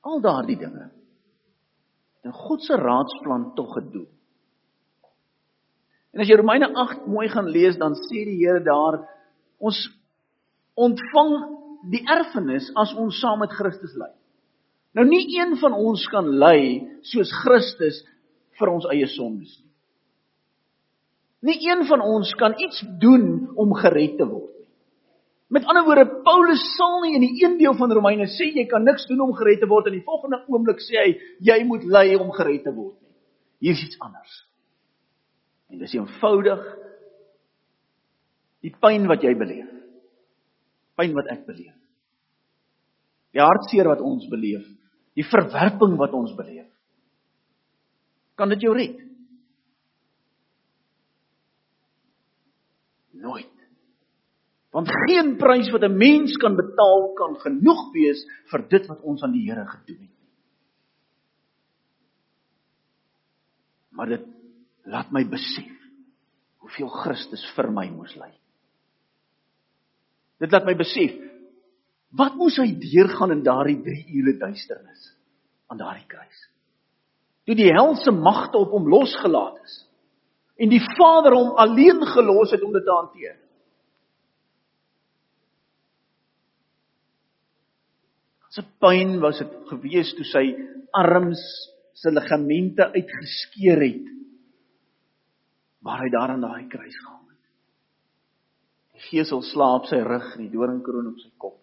Al 0.00 0.20
daardie 0.20 0.58
dinge. 0.58 0.90
En 2.22 2.32
God 2.32 2.62
se 2.62 2.76
raadsplan 2.76 3.54
tog 3.54 3.72
gedoen. 3.72 4.08
En 6.12 6.20
as 6.20 6.28
jy 6.28 6.36
Romeine 6.36 6.70
8 6.72 7.06
mooi 7.06 7.28
gaan 7.28 7.48
lees, 7.50 7.76
dan 7.76 7.94
sê 7.94 8.24
die 8.24 8.38
Here 8.38 8.62
daar 8.62 9.00
ons 9.58 9.78
ontvang 10.74 11.32
die 11.90 12.04
erfenis 12.06 12.70
as 12.78 12.94
ons 12.94 13.18
saam 13.20 13.42
met 13.42 13.52
Christus 13.52 13.94
ly. 13.98 14.10
Nou 14.94 15.06
nie 15.08 15.26
een 15.34 15.56
van 15.58 15.72
ons 15.72 16.06
kan 16.12 16.28
ly 16.38 16.86
soos 17.02 17.32
Christus 17.42 18.04
vir 18.58 18.70
ons 18.70 18.86
eie 18.92 19.06
sondes 19.10 19.58
nie. 19.58 19.63
Nie 21.44 21.58
een 21.60 21.84
van 21.86 22.00
ons 22.00 22.32
kan 22.40 22.54
iets 22.56 22.80
doen 23.00 23.50
om 23.60 23.74
gered 23.76 24.16
te 24.16 24.26
word. 24.26 24.52
Met 25.52 25.66
ander 25.68 25.84
woorde, 25.84 26.06
Paulus 26.24 26.62
sal 26.78 27.02
nie 27.04 27.18
in 27.18 27.24
die 27.26 27.44
een 27.44 27.58
deel 27.60 27.74
van 27.76 27.92
Romeine 27.92 28.26
sê 28.32 28.48
jy 28.48 28.64
kan 28.70 28.82
niks 28.86 29.04
doen 29.06 29.20
om 29.26 29.34
gered 29.36 29.60
te 29.60 29.68
word 29.68 29.90
en 29.90 29.98
die 29.98 30.06
volgende 30.06 30.40
oomblik 30.48 30.80
sê 30.82 30.96
hy 31.02 31.10
jy 31.44 31.58
moet 31.68 31.84
ly 31.84 32.06
om 32.16 32.32
gered 32.34 32.64
te 32.64 32.72
word 32.72 32.96
nie. 32.96 33.12
Hier's 33.68 33.84
iets 33.84 34.00
anders. 34.02 34.40
En 35.70 35.78
dis 35.82 35.94
eenvoudig 35.94 36.64
die 38.64 38.72
pyn 38.80 39.06
wat 39.10 39.22
jy 39.22 39.34
beleef. 39.36 39.70
Pyn 40.96 41.12
wat 41.16 41.28
ek 41.32 41.44
beleef. 41.46 41.76
Die 43.34 43.42
hartseer 43.42 43.90
wat 43.90 44.00
ons 44.00 44.24
beleef, 44.30 44.64
die 45.18 45.26
verwerping 45.26 45.98
wat 46.00 46.14
ons 46.16 46.32
beleef. 46.38 46.70
Kan 48.38 48.50
dit 48.54 48.64
jou 48.64 48.72
red? 48.74 48.96
Nooit. 53.24 53.50
Want 54.74 54.90
geen 55.06 55.36
prys 55.38 55.70
wat 55.70 55.84
'n 55.86 55.96
mens 55.96 56.36
kan 56.42 56.56
betaal 56.56 57.12
kan 57.14 57.36
genoeg 57.40 57.92
wees 57.92 58.24
vir 58.50 58.68
dit 58.68 58.86
wat 58.86 59.00
ons 59.02 59.22
aan 59.22 59.32
die 59.32 59.46
Here 59.50 59.66
gedoen 59.66 60.00
het. 60.00 60.10
Maar 63.90 64.06
dit 64.06 64.26
laat 64.84 65.10
my 65.10 65.24
besef 65.24 65.70
hoeveel 66.58 66.88
Christus 66.88 67.44
vir 67.54 67.70
my 67.70 67.86
moes 67.90 68.14
ly. 68.16 68.32
Dit 70.40 70.52
laat 70.52 70.66
my 70.66 70.74
besef 70.74 71.14
wat 72.14 72.34
moes 72.38 72.56
hy 72.56 72.70
deurgaan 72.78 73.34
in 73.34 73.42
daardie 73.42 73.80
3 73.82 74.18
ure 74.20 74.36
duisternis 74.38 75.14
aan 75.70 75.78
daardie 75.78 76.06
kruis. 76.06 76.40
Toe 77.44 77.56
die 77.58 77.72
helse 77.72 78.10
magte 78.10 78.58
op 78.58 78.70
hom 78.70 78.88
losgelaat 78.88 79.58
is 79.64 79.80
en 80.54 80.70
die 80.70 80.82
Vader 80.94 81.34
hom 81.34 81.56
alleen 81.58 82.02
gelos 82.14 82.52
het 82.54 82.62
om 82.62 82.74
dit 82.74 82.84
te 82.86 82.94
hanteer. 82.94 83.38
Sy 88.54 88.62
pyn 88.78 89.16
was 89.22 89.40
dit 89.42 89.54
gewees 89.66 90.12
toe 90.14 90.26
sy 90.30 90.44
arms 90.94 91.42
se 91.98 92.12
ligamente 92.12 92.86
uitgeskeur 92.94 93.82
het 93.82 94.10
waar 95.84 96.00
hy 96.00 96.08
daar 96.14 96.32
aan 96.32 96.44
daai 96.44 96.68
kruis 96.70 96.94
gehang 96.96 97.26
het. 97.28 97.42
Die 98.94 99.04
gesel 99.10 99.42
slaap 99.44 99.90
sy 99.90 99.98
rug 100.06 100.30
en 100.36 100.46
die 100.46 100.52
doringkroon 100.54 101.10
op 101.10 101.18
sy 101.20 101.32
kop. 101.36 101.58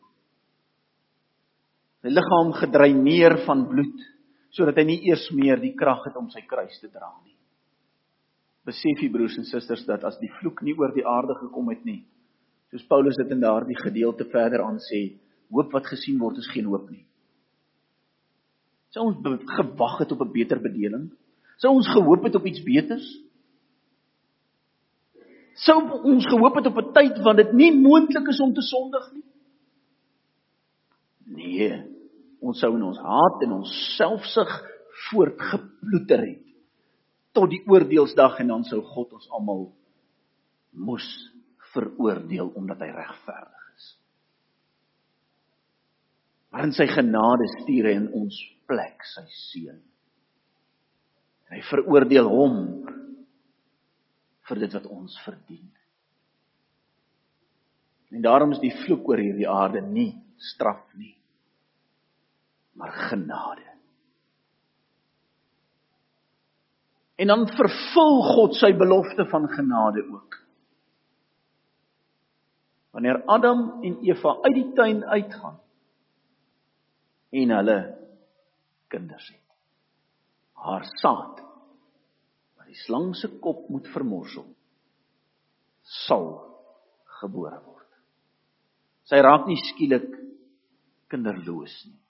Sy 2.03 2.11
liggaam 2.11 2.51
gedreineer 2.59 3.39
van 3.47 3.65
bloed 3.71 4.07
sodat 4.51 4.81
hy 4.81 4.85
nie 4.91 4.99
eers 5.07 5.29
meer 5.33 5.61
die 5.63 5.73
krag 5.79 6.03
het 6.09 6.17
om 6.19 6.27
sy 6.29 6.43
kruis 6.43 6.75
te 6.83 6.91
dra 6.91 7.09
nie. 7.23 7.37
Besef 8.67 8.99
jy 9.01 9.09
broers 9.09 9.37
en 9.39 9.47
susters 9.49 9.85
dat 9.87 10.03
as 10.05 10.19
die 10.21 10.29
vloek 10.39 10.61
nie 10.61 10.75
oor 10.77 10.93
die 10.93 11.05
aarde 11.07 11.33
gekom 11.39 11.71
het 11.73 11.81
nie, 11.85 12.03
soos 12.69 12.85
Paulus 12.89 13.17
dit 13.17 13.31
in 13.33 13.41
daardie 13.41 13.77
gedeelte 13.79 14.27
verder 14.29 14.61
aan 14.63 14.77
sê, 14.85 15.01
hoop 15.51 15.73
wat 15.73 15.89
gesien 15.89 16.19
word 16.21 16.37
is 16.39 16.49
geen 16.53 16.69
hoop 16.69 16.85
nie. 16.91 17.03
Sou 18.93 19.07
ons 19.07 19.47
gewag 19.57 19.97
het 20.03 20.11
op 20.11 20.21
'n 20.21 20.31
beter 20.31 20.59
bedeling? 20.61 21.09
Sou 21.57 21.73
ons 21.73 21.87
gehoop 21.87 22.23
het 22.23 22.35
op 22.35 22.45
iets 22.45 22.63
beters? 22.63 23.07
Sou 25.53 25.77
ons 26.03 26.25
gehoop 26.25 26.55
het 26.55 26.67
op 26.67 26.77
'n 26.77 26.93
tyd 26.93 27.17
wanneer 27.23 27.45
dit 27.45 27.53
nie 27.53 27.71
moontlik 27.71 28.27
is 28.27 28.39
om 28.39 28.53
te 28.53 28.61
sondig 28.61 29.13
nie? 29.13 29.23
Nee, 31.25 31.83
ons 32.41 32.59
sou 32.59 32.75
in 32.75 32.83
ons 32.83 32.97
haat 32.97 33.41
en 33.43 33.51
ons 33.51 33.95
selfsug 33.97 34.51
voortgeploeter 35.09 36.19
het 36.19 36.50
tot 37.35 37.49
die 37.51 37.61
oordeelsdag 37.69 38.39
en 38.43 38.53
dan 38.55 38.67
sou 38.67 38.81
God 38.93 39.13
ons 39.17 39.29
almal 39.31 39.69
moes 40.71 41.07
veroordeel 41.71 42.51
omdat 42.59 42.83
hy 42.83 42.91
regverdig 42.95 43.61
Maar 46.51 46.67
in 46.67 46.75
sy 46.75 46.87
genade 46.91 47.47
stuur 47.61 47.87
hy 47.87 47.93
in 47.95 48.09
ons 48.21 48.37
plek 48.67 49.05
sy 49.07 49.23
seun. 49.31 49.79
Hy 51.51 51.59
veroordeel 51.67 52.27
hom 52.31 52.57
vir 54.49 54.59
dit 54.65 54.75
wat 54.75 54.87
ons 54.91 55.15
verdien. 55.25 55.69
En 58.11 58.23
daarom 58.23 58.51
is 58.55 58.59
die 58.63 58.73
vloek 58.83 59.07
oor 59.07 59.23
hierdie 59.23 59.47
aarde 59.47 59.79
nie 59.85 60.11
straf 60.51 60.83
nie, 60.99 61.13
maar 62.75 62.91
genade. 63.07 63.70
En 67.21 67.29
dan 67.29 67.43
vervul 67.53 68.15
God 68.33 68.55
sy 68.57 68.71
belofte 68.73 69.27
van 69.29 69.45
genade 69.51 70.01
ook. 70.09 70.39
Wanneer 72.91 73.21
Adam 73.29 73.83
en 73.85 73.99
Eva 74.03 74.33
uit 74.41 74.55
die 74.57 74.71
tuin 74.75 75.03
uitgaan, 75.05 75.59
en 77.31 77.53
hulle 77.55 77.77
kinders 78.91 79.27
het. 79.31 79.37
Haar 80.61 80.85
saad 80.99 81.39
wat 82.57 82.67
die 82.67 82.79
slang 82.83 83.13
se 83.15 83.29
kop 83.41 83.69
moet 83.71 83.87
vermorsel 83.93 84.45
sal 86.05 86.27
gebore 87.21 87.57
word. 87.63 87.87
Sy 89.07 89.21
raak 89.23 89.47
nie 89.47 89.59
skielik 89.71 90.09
kinderloos 91.11 91.73
nie. 91.87 92.00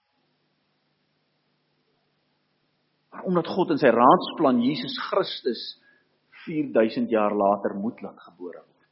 Maar 3.11 3.23
omdat 3.27 3.47
God 3.47 3.73
in 3.75 3.81
sy 3.81 3.91
raadsplan 3.91 4.61
Jesus 4.63 4.95
Christus 5.09 5.61
4000 6.45 7.09
jaar 7.11 7.35
later 7.35 7.75
moet 7.75 8.01
laat 8.01 8.19
gebore 8.27 8.61
word. 8.61 8.87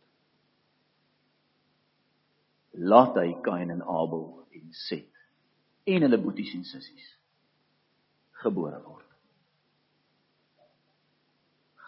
Laat 2.83 3.15
hy 3.19 3.31
Kain 3.45 3.71
en 3.73 3.81
Abel 3.81 4.27
en 4.55 4.67
Set 4.87 5.07
en 5.89 6.05
hulle 6.05 6.19
boeties 6.21 6.53
en 6.57 6.67
sissies 6.67 7.15
gebore 8.43 8.77
word. 8.83 9.07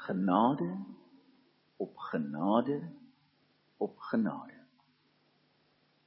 Genade 0.07 0.71
op 1.81 1.97
genade 2.11 2.79
op 3.81 3.97
genade. 4.11 4.57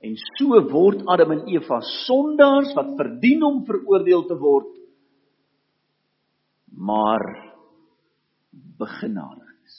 En 0.04 0.16
so 0.36 0.60
word 0.68 1.06
Adam 1.08 1.32
en 1.32 1.46
Eva 1.48 1.80
sondaars 1.80 2.74
wat 2.76 2.92
verdien 2.98 3.42
om 3.42 3.62
veroordeel 3.66 4.26
te 4.28 4.36
word, 4.38 4.68
maar 6.76 7.24
begenadig 8.78 9.50
is. 9.64 9.76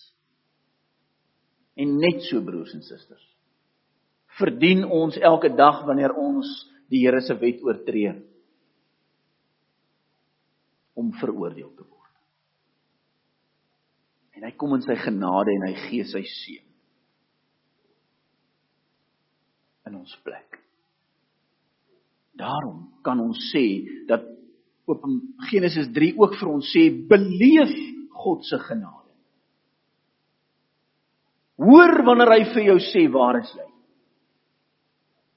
En 1.76 1.98
net 2.00 2.24
so 2.30 2.44
broers 2.44 2.74
en 2.74 2.84
susters, 2.84 3.26
verdien 4.40 4.86
ons 4.86 5.18
elke 5.18 5.52
dag 5.56 5.84
wanneer 5.88 6.16
ons 6.16 6.48
die 6.92 7.02
Here 7.06 7.22
se 7.24 7.36
wet 7.40 7.64
oortree 7.66 8.14
om 10.96 11.12
veroordeel 11.20 11.72
te 11.76 11.84
word. 11.84 12.14
En 14.36 14.46
hy 14.48 14.52
kom 14.60 14.76
in 14.78 14.86
sy 14.86 14.96
genade 15.00 15.56
en 15.56 15.68
hy 15.68 15.74
gee 15.88 16.08
sy 16.08 16.24
seun 16.30 16.64
in 19.86 19.98
ons 20.00 20.16
plek. 20.26 20.60
Daarom 22.36 22.88
kan 23.06 23.20
ons 23.22 23.40
sê 23.52 23.66
dat 24.10 24.26
op 24.90 25.06
Genesis 25.50 25.90
3 25.94 26.14
ook 26.20 26.36
vir 26.40 26.52
ons 26.52 26.72
sê 26.74 26.88
beleef 27.10 27.74
God 28.16 28.46
se 28.46 28.60
genade. 28.68 29.02
Hoor 31.62 32.04
wanneer 32.06 32.34
hy 32.36 32.44
vir 32.52 32.68
jou 32.72 32.78
sê 32.84 33.06
waar 33.12 33.40
is 33.40 33.52
jy? 33.56 33.68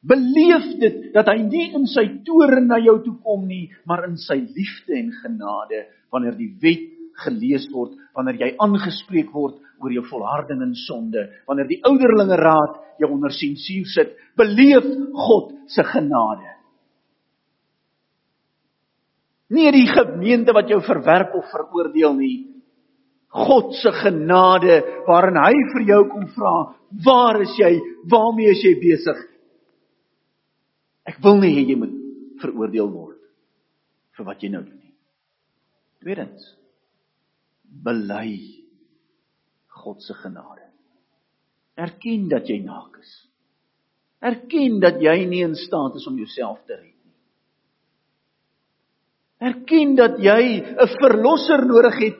Beleef 0.08 0.66
dit 0.80 0.98
dat 1.14 1.28
hy 1.30 1.40
nie 1.42 1.68
in 1.74 1.86
sy 1.90 2.04
toorn 2.26 2.68
na 2.70 2.78
jou 2.82 2.96
toe 3.04 3.16
kom 3.24 3.46
nie, 3.48 3.66
maar 3.86 4.06
in 4.06 4.16
sy 4.20 4.38
liefde 4.40 4.94
en 4.98 5.10
genade 5.22 5.84
wanneer 6.14 6.36
die 6.38 6.52
wet 6.62 6.86
gelees 7.24 7.66
word, 7.74 7.96
wanneer 8.14 8.38
jy 8.38 8.52
aangespreek 8.62 9.32
word 9.34 9.58
oor 9.82 9.94
jou 9.94 10.04
volharding 10.10 10.62
in 10.62 10.74
sonde, 10.86 11.24
wanneer 11.50 11.66
die 11.70 11.80
ouderlinge 11.86 12.38
raad 12.38 12.78
jou 13.02 13.10
onder 13.14 13.34
sensuur 13.34 13.90
sit, 13.90 14.14
beleef 14.38 14.86
God 15.26 15.52
se 15.70 15.84
genade. 15.86 16.57
Nie 19.54 19.70
die 19.72 19.86
gemeente 19.88 20.52
wat 20.56 20.68
jou 20.68 20.80
verwerp 20.84 21.34
of 21.38 21.48
veroordeel 21.52 22.14
nie. 22.18 22.36
God 23.32 23.74
se 23.76 23.92
genade 23.92 24.80
waarin 25.06 25.36
hy 25.40 25.54
vir 25.72 25.84
jou 25.88 26.02
kom 26.08 26.26
vra, 26.32 26.54
waar 27.04 27.40
is 27.44 27.54
jy? 27.60 27.74
Waarmee 28.08 28.54
is 28.54 28.64
jy 28.64 28.74
besig? 28.80 29.18
Ek 31.08 31.20
wil 31.24 31.40
nie 31.40 31.52
hê 31.56 31.64
jy 31.68 31.76
moet 31.80 31.94
veroordeel 32.42 32.88
word 32.92 33.20
vir 34.16 34.28
wat 34.28 34.42
jy 34.42 34.52
nou 34.52 34.62
doen 34.64 34.80
nie. 34.80 34.94
Tweedens 36.02 36.54
bely 37.84 38.32
God 39.78 40.02
se 40.02 40.16
genade. 40.18 40.66
Erken 41.78 42.28
dat 42.32 42.48
jy 42.50 42.58
naak 42.64 42.96
is. 42.98 43.10
Erken 44.24 44.80
dat 44.82 44.98
jy 45.02 45.20
nie 45.30 45.44
in 45.46 45.54
staat 45.56 45.94
is 46.00 46.06
om 46.10 46.16
jouself 46.18 46.58
te 46.66 46.74
red. 46.74 46.97
Erken 49.38 49.94
dat 49.94 50.18
jy 50.18 50.62
'n 50.62 50.88
verlosser 50.98 51.66
nodig 51.66 51.98
het 51.98 52.18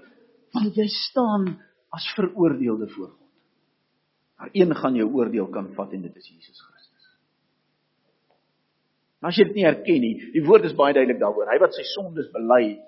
want 0.52 0.74
jy 0.74 0.86
staan 0.86 1.58
as 1.90 2.06
veroordeelde 2.14 2.88
voor 2.88 3.08
God. 3.08 3.28
Maar 4.38 4.48
een 4.52 4.74
gaan 4.74 4.94
jou 4.94 5.08
oordeel 5.12 5.48
kan 5.48 5.72
vat 5.74 5.92
en 5.92 6.02
dit 6.02 6.16
is 6.16 6.28
Jesus 6.28 6.60
Christus. 6.60 7.06
Maar 9.18 9.30
as 9.30 9.36
jy 9.36 9.44
dit 9.44 9.54
nie 9.54 9.66
erken 9.66 10.00
nie, 10.00 10.14
die 10.32 10.44
woord 10.46 10.64
is 10.64 10.76
baie 10.78 10.94
duidelik 10.94 11.18
daaroor. 11.20 11.50
Hy 11.50 11.58
wat 11.58 11.74
sy 11.74 11.82
sondes 11.82 12.30
bely, 12.30 12.78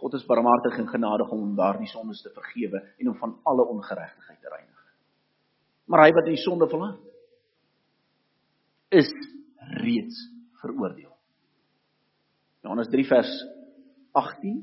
God 0.00 0.14
is 0.14 0.26
barmhartig 0.28 0.78
en 0.78 0.88
genadig 0.88 1.30
om 1.32 1.40
hom 1.40 1.56
daardie 1.56 1.88
sondes 1.88 2.22
te 2.22 2.32
vergewe 2.34 2.82
en 2.98 3.08
om 3.08 3.16
van 3.20 3.38
alle 3.44 3.64
ongeregtigheid 3.72 4.40
te 4.40 4.48
reinig. 4.52 4.84
Maar 5.88 6.04
hy 6.06 6.12
wat 6.16 6.28
die 6.28 6.40
sonde 6.40 6.68
verlaat, 6.68 7.00
is 8.90 9.10
reeds 9.80 10.18
veroordeel. 10.60 11.12
Johannes 12.64 12.90
3 12.92 13.06
vers 13.08 13.30
18 14.12 14.56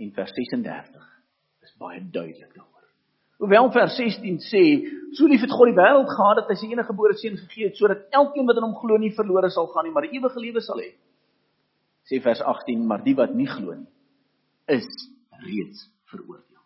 en 0.00 0.12
vers 0.16 0.34
36 0.36 1.08
is 1.66 1.72
baie 1.80 2.00
duidelik 2.00 2.52
daaroor. 2.54 2.86
Hoewel 3.40 3.70
vers 3.72 3.96
16 3.96 4.36
sê, 4.44 4.62
so 5.16 5.28
lief 5.28 5.40
het 5.40 5.52
God 5.52 5.70
die 5.70 5.78
wêreld 5.78 6.10
gehad 6.12 6.42
dat 6.42 6.50
hy 6.52 6.58
sy 6.60 6.68
enige 6.68 6.90
gebore 6.92 7.16
seun 7.16 7.38
gegee 7.40 7.70
het 7.70 7.78
sodat 7.80 8.04
elkeen 8.16 8.48
wat 8.48 8.60
in 8.60 8.66
hom 8.68 8.76
glo 8.82 8.98
nie 9.00 9.14
verlore 9.16 9.48
sal 9.52 9.70
gaan 9.72 9.88
nie, 9.88 9.94
maar 9.96 10.08
ewige 10.10 10.42
lewe 10.42 10.60
sal 10.64 10.82
hê. 10.82 10.90
Sê 12.08 12.20
vers 12.20 12.42
18, 12.44 12.84
maar 12.86 13.04
die 13.04 13.16
wat 13.16 13.32
nie 13.36 13.48
glo 13.48 13.76
nie, 13.76 13.88
is 14.68 14.86
reeds 15.40 15.86
veroordeel. 16.12 16.60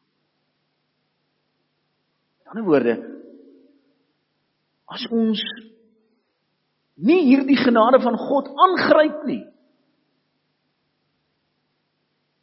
In 2.42 2.54
ander 2.54 2.66
woorde, 2.66 2.94
as 4.94 5.06
ons 5.14 5.40
nie 6.94 7.20
hierdie 7.30 7.58
genade 7.58 8.00
van 8.02 8.18
God 8.20 8.50
aangryp 8.66 9.24
nie, 9.28 9.42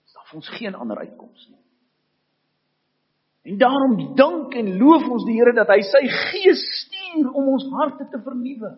is 0.08 0.16
daar 0.16 0.21
vir 0.32 0.40
ons 0.40 0.54
geen 0.58 0.76
ander 0.76 1.04
uitkoms 1.04 1.50
nie. 1.52 1.60
En 3.52 3.58
daarom 3.58 3.98
dank 4.16 4.54
en 4.56 4.78
loof 4.78 5.08
ons 5.10 5.26
die 5.26 5.36
Here 5.40 5.54
dat 5.58 5.70
hy 5.74 5.82
sy 5.86 6.02
gees 6.08 6.62
stuur 6.84 7.32
om 7.34 7.54
ons 7.56 7.68
harte 7.74 8.08
te 8.10 8.22
vernuwe. 8.22 8.76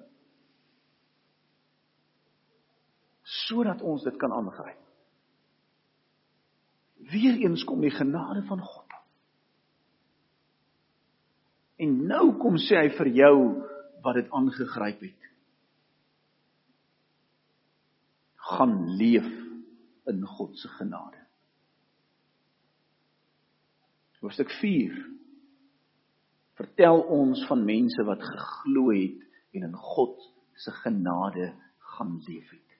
sodat 3.47 3.81
ons 3.81 4.03
dit 4.03 4.17
kan 4.19 4.33
aangryp. 4.35 4.79
Weereens 7.11 7.63
kom 7.67 7.83
die 7.83 7.93
genade 7.93 8.43
van 8.47 8.61
God. 8.63 8.97
En 11.83 11.95
nou 12.07 12.25
kom 12.39 12.59
sê 12.61 12.79
hy 12.79 12.91
vir 12.95 13.09
jou 13.17 13.35
wat 14.05 14.19
dit 14.19 14.29
aangegryp 14.35 15.03
het. 15.03 15.29
Gaan 18.53 18.77
leef 18.99 19.27
in 20.11 20.23
God 20.35 20.55
se 20.59 20.69
genade. 20.77 21.22
Hoofstuk 24.23 24.53
4 24.61 24.93
vertel 26.55 27.01
ons 27.11 27.41
van 27.49 27.65
mense 27.67 28.05
wat 28.07 28.21
geglo 28.23 28.93
het 28.95 29.19
en 29.57 29.65
in 29.67 29.73
God 29.75 30.21
se 30.63 30.71
genade 30.77 31.49
gaan 31.93 32.13
leef 32.23 32.45
het. 32.53 32.77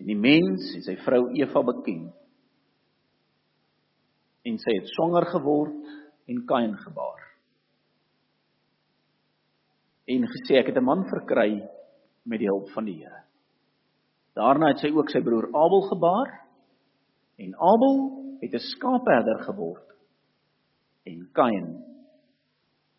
En 0.00 0.08
die 0.08 0.16
mens 0.16 0.70
en 0.78 0.84
sy 0.86 0.94
vrou 1.04 1.26
Eva 1.36 1.60
beken. 1.66 2.06
En 4.48 4.56
sy 4.62 4.78
het 4.78 4.88
swanger 4.94 5.28
geword 5.28 5.90
en 6.32 6.40
Kain 6.48 6.72
gebaar. 6.80 7.26
En 10.08 10.24
gesê 10.24 10.56
ek 10.62 10.72
het 10.72 10.80
'n 10.80 10.88
man 10.88 11.04
verkry 11.04 11.68
met 12.24 12.40
die 12.40 12.48
hulp 12.48 12.70
van 12.70 12.84
die 12.84 12.96
Here. 13.04 13.24
Daarna 14.32 14.72
het 14.72 14.78
sy 14.78 14.88
ook 14.88 15.10
sy 15.10 15.20
broer 15.20 15.52
Abel 15.52 15.82
gebaar 15.90 16.46
en 17.36 17.54
Abel 17.54 18.29
het 18.40 18.54
'n 18.54 18.66
skaapherder 18.72 19.38
geword 19.44 19.88
en 21.04 21.28
Kain 21.32 21.84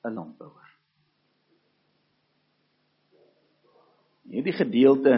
'n 0.06 0.14
landbouer. 0.14 0.70
Hierdie 4.32 4.54
gedeelte 4.54 5.14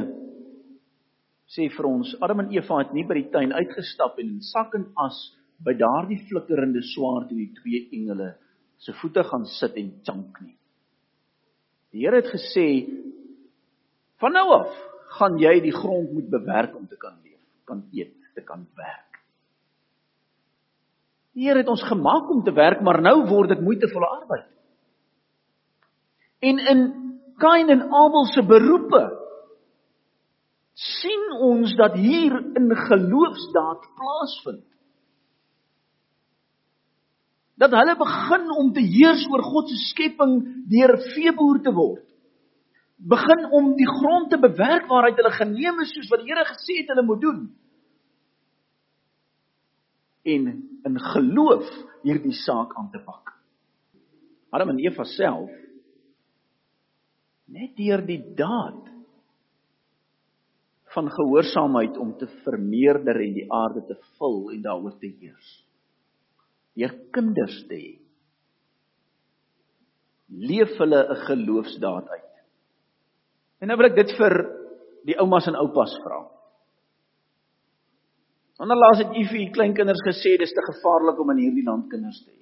sê 1.54 1.70
vir 1.70 1.86
ons 1.86 2.16
Adam 2.22 2.40
en 2.40 2.52
Eva 2.52 2.80
het 2.82 2.94
nie 2.94 3.06
by 3.06 3.14
die 3.14 3.30
tuin 3.30 3.54
uitgestap 3.54 4.18
en 4.20 4.28
in 4.28 4.42
sak 4.42 4.74
en 4.74 4.88
as 4.98 5.18
by 5.64 5.76
daardie 5.78 6.20
flikkerende 6.30 6.82
swaard 6.82 7.32
en 7.32 7.38
die 7.38 7.54
twee 7.54 7.90
engele 7.94 8.34
se 8.78 8.94
voete 9.02 9.24
gaan 9.24 9.46
sit 9.46 9.78
en 9.80 9.92
chunk 10.04 10.42
nie. 10.42 10.58
Die 11.94 12.02
Here 12.02 12.16
het 12.16 12.32
gesê 12.34 12.68
van 14.18 14.34
nou 14.34 14.48
af 14.56 14.74
gaan 15.20 15.38
jy 15.38 15.60
die 15.62 15.76
grond 15.76 16.12
moet 16.16 16.30
bewerk 16.32 16.76
om 16.76 16.88
te 16.88 16.98
kan 16.98 17.20
leef, 17.22 17.40
kan 17.70 17.86
eet, 17.94 18.16
te 18.34 18.42
kan 18.42 18.66
werk. 18.76 19.13
Here 21.44 21.60
het 21.60 21.70
ons 21.72 21.84
gemaak 21.84 22.30
om 22.32 22.44
te 22.44 22.54
werk, 22.56 22.82
maar 22.82 23.02
nou 23.04 23.18
word 23.28 23.52
dit 23.52 23.64
moeitevolle 23.64 24.10
arbeid. 24.22 24.48
En 26.44 26.60
in 26.60 26.84
Kain 27.42 27.70
en 27.70 27.84
Abel 27.90 28.26
se 28.32 28.44
beroepe 28.48 29.04
sien 30.74 31.26
ons 31.46 31.76
dat 31.78 31.96
hier 32.00 32.34
'n 32.34 32.70
geloofsdaad 32.88 33.82
plaasvind. 33.98 34.66
Dat 37.58 37.72
hulle 37.72 37.96
begin 37.96 38.52
om 38.58 38.74
te 38.74 38.82
heers 38.82 39.28
oor 39.30 39.44
God 39.44 39.70
se 39.70 39.76
skepping 39.76 40.66
deur 40.70 40.98
veeboer 41.14 41.62
te 41.62 41.72
word. 41.72 42.06
Begin 42.98 43.52
om 43.52 43.76
die 43.76 43.88
grond 43.88 44.30
te 44.30 44.40
bewerk 44.40 44.88
waaruit 44.88 45.16
hulle 45.16 45.32
geneem 45.32 45.80
is 45.80 45.94
soos 45.94 46.10
wat 46.10 46.20
die 46.20 46.34
Here 46.34 46.46
gesê 46.46 46.82
het 46.82 46.88
hulle 46.88 47.06
moet 47.06 47.22
doen. 47.22 47.42
En 50.24 50.48
in 50.88 51.00
geloof 51.00 51.68
hierdie 52.04 52.36
saak 52.46 52.76
aan 52.80 52.90
te 52.92 53.02
pak. 53.04 53.34
Adam 54.54 54.70
en 54.70 54.82
Eva 54.84 55.04
self 55.16 55.52
net 57.54 57.76
deur 57.78 58.02
die 58.06 58.22
daad 58.38 58.88
van 60.94 61.10
gehoorsaamheid 61.10 61.98
om 62.02 62.14
te 62.18 62.30
vermeerder 62.46 63.20
en 63.24 63.34
die 63.36 63.46
aarde 63.52 63.84
te 63.90 63.98
vul 64.18 64.52
en 64.54 64.62
daaroor 64.66 64.96
te 65.02 65.10
heers. 65.10 65.52
Deur 66.78 66.94
kinders 67.14 67.60
te 67.70 67.78
hê. 67.78 67.94
Leef 70.34 70.78
hulle 70.80 71.02
'n 71.10 71.26
geloofsdaad 71.28 72.10
uit. 72.10 72.34
En 73.62 73.68
nou 73.68 73.78
wil 73.78 73.90
ek 73.92 73.96
dit 73.96 74.18
vir 74.18 74.34
die 75.06 75.18
oumas 75.20 75.48
en 75.48 75.56
oupas 75.56 75.94
vra. 76.04 76.33
Onderlaas 78.64 79.02
het 79.02 79.12
u 79.12 79.24
vir 79.28 79.40
u 79.42 79.48
kleinkinders 79.52 80.02
gesê 80.08 80.38
dis 80.40 80.54
te 80.56 80.64
gevaarlik 80.70 81.20
om 81.20 81.34
in 81.34 81.42
hierdie 81.44 81.66
land 81.68 81.90
kinders 81.92 82.22
te 82.24 82.32
hê. 82.32 82.40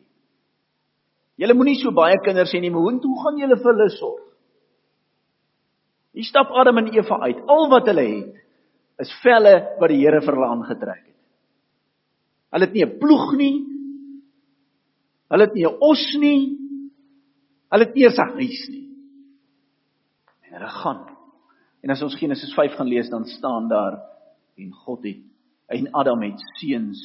Julle 1.41 1.55
moenie 1.57 1.79
so 1.79 1.93
baie 1.95 2.19
kinders 2.21 2.51
hê 2.53 2.59
nie, 2.61 2.69
maar 2.69 2.85
hoe 2.85 3.15
gaan 3.23 3.39
julle 3.41 3.57
vir 3.57 3.71
hulle 3.71 3.87
sorg? 3.95 4.27
Hier 6.13 6.27
stap 6.27 6.51
Adam 6.61 6.81
en 6.81 6.91
Eva 6.93 7.17
uit. 7.23 7.39
Al 7.49 7.69
wat 7.71 7.87
hulle 7.89 8.03
het 8.03 9.01
is 9.01 9.13
velle 9.23 9.53
wat 9.79 9.89
die 9.89 10.01
Here 10.03 10.19
vir 10.21 10.35
hulle 10.35 10.49
aangetrek 10.53 10.99
het. 10.99 11.17
Hulle 12.53 12.67
het 12.67 12.75
nie 12.75 12.85
'n 12.85 12.99
ploeg 12.99 13.25
nie. 13.39 13.55
Hulle 15.31 15.47
het 15.47 15.55
nie 15.55 15.65
'n 15.65 15.77
os 15.79 16.05
nie. 16.19 16.41
Hulle 17.71 17.85
het 17.85 17.95
nie 17.95 18.05
'n 18.05 18.33
huis 18.37 18.61
nie. 18.69 18.87
En 20.43 20.53
hulle 20.53 20.69
gaan. 20.69 21.17
En 21.81 21.89
as 21.89 22.03
ons 22.03 22.15
Genesis 22.15 22.53
5 22.53 22.75
gaan 22.75 22.87
lees, 22.87 23.09
dan 23.09 23.25
staan 23.25 23.67
daar 23.69 24.03
en 24.57 24.71
God 24.71 25.03
het 25.03 25.30
en 25.71 25.91
Adam 25.91 26.21
het 26.21 26.39
seuns 26.59 27.01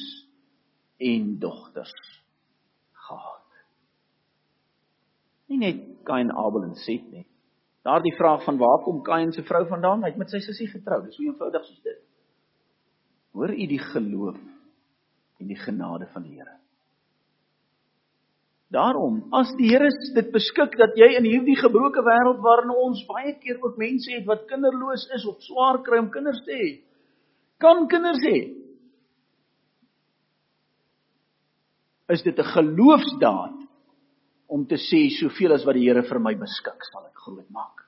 en 0.97 1.39
dogters 1.39 2.23
gehad. 2.91 3.63
Nie 5.47 5.59
net 5.61 5.81
Kain, 6.03 6.31
Abel 6.31 6.63
en 6.63 6.75
Set 6.75 7.05
nie. 7.11 7.25
Daardie 7.87 8.15
vraag 8.17 8.43
van 8.43 8.57
waar 8.59 8.83
kom 8.83 9.01
Kain 9.03 9.31
se 9.31 9.43
vrou 9.47 9.63
vandaan? 9.67 10.03
Hy 10.03 10.11
het 10.11 10.19
met 10.19 10.31
sy 10.31 10.41
sussie 10.43 10.67
getrou. 10.67 10.99
Dis 11.05 11.15
so 11.15 11.23
eenvoudig 11.23 11.65
soos 11.67 11.81
dit. 11.85 11.99
Hoor 13.37 13.53
u 13.53 13.67
die 13.69 13.79
geloof 13.79 14.39
en 15.37 15.47
die 15.47 15.59
genade 15.61 16.07
van 16.11 16.25
die 16.25 16.35
Here. 16.35 16.57
Daarom, 18.73 19.21
as 19.31 19.53
die 19.55 19.69
Here 19.71 19.87
dit 20.15 20.31
beskik 20.33 20.75
dat 20.79 20.97
jy 20.99 21.13
in 21.15 21.29
hierdie 21.29 21.55
gebroke 21.55 22.03
wêreld 22.03 22.41
waarin 22.43 22.73
ons 22.75 23.05
baie 23.07 23.37
keer 23.39 23.61
ook 23.63 23.77
mense 23.79 24.11
het 24.11 24.25
wat 24.27 24.43
kinderloos 24.49 25.05
is 25.15 25.23
of 25.29 25.39
swaar 25.45 25.79
kry 25.85 26.01
om 26.03 26.09
kinders 26.11 26.41
te 26.43 26.57
hê, 26.57 26.67
kan 27.61 27.87
kinders 27.89 28.21
hê. 28.25 28.39
Is 32.09 32.23
dit 32.23 32.37
'n 32.39 32.53
geloofsdaad 32.53 33.67
om 34.47 34.65
te 34.65 34.75
sê 34.75 35.09
soveel 35.09 35.53
as 35.53 35.65
wat 35.65 35.75
die 35.75 35.87
Here 35.87 36.01
vir 36.01 36.19
my 36.19 36.33
beskik, 36.35 36.79
sal 36.91 37.05
ek 37.05 37.15
groot 37.15 37.49
maak. 37.49 37.83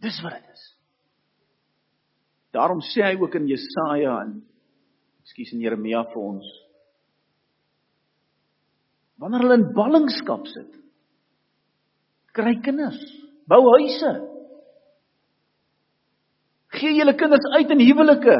Dis 0.00 0.20
wat 0.22 0.32
dit 0.32 0.50
is. 0.52 0.76
Daarom 2.52 2.80
sê 2.80 3.02
hy 3.02 3.16
ook 3.16 3.34
in 3.34 3.46
Jesaja 3.46 4.20
en 4.22 4.42
ekskuus 5.22 5.52
in 5.52 5.60
Jeremia 5.60 6.02
vir 6.04 6.22
ons 6.22 6.46
wanneer 9.20 9.40
hulle 9.40 9.54
in 9.54 9.72
ballingskap 9.74 10.46
sit 10.46 10.80
kry 12.36 12.56
kinders, 12.64 13.00
bou 13.50 13.62
huise. 13.74 14.12
Gee 16.80 16.96
julle 16.96 17.14
kinders 17.18 17.46
uit 17.58 17.76
in 17.76 17.84
huwelike 17.84 18.38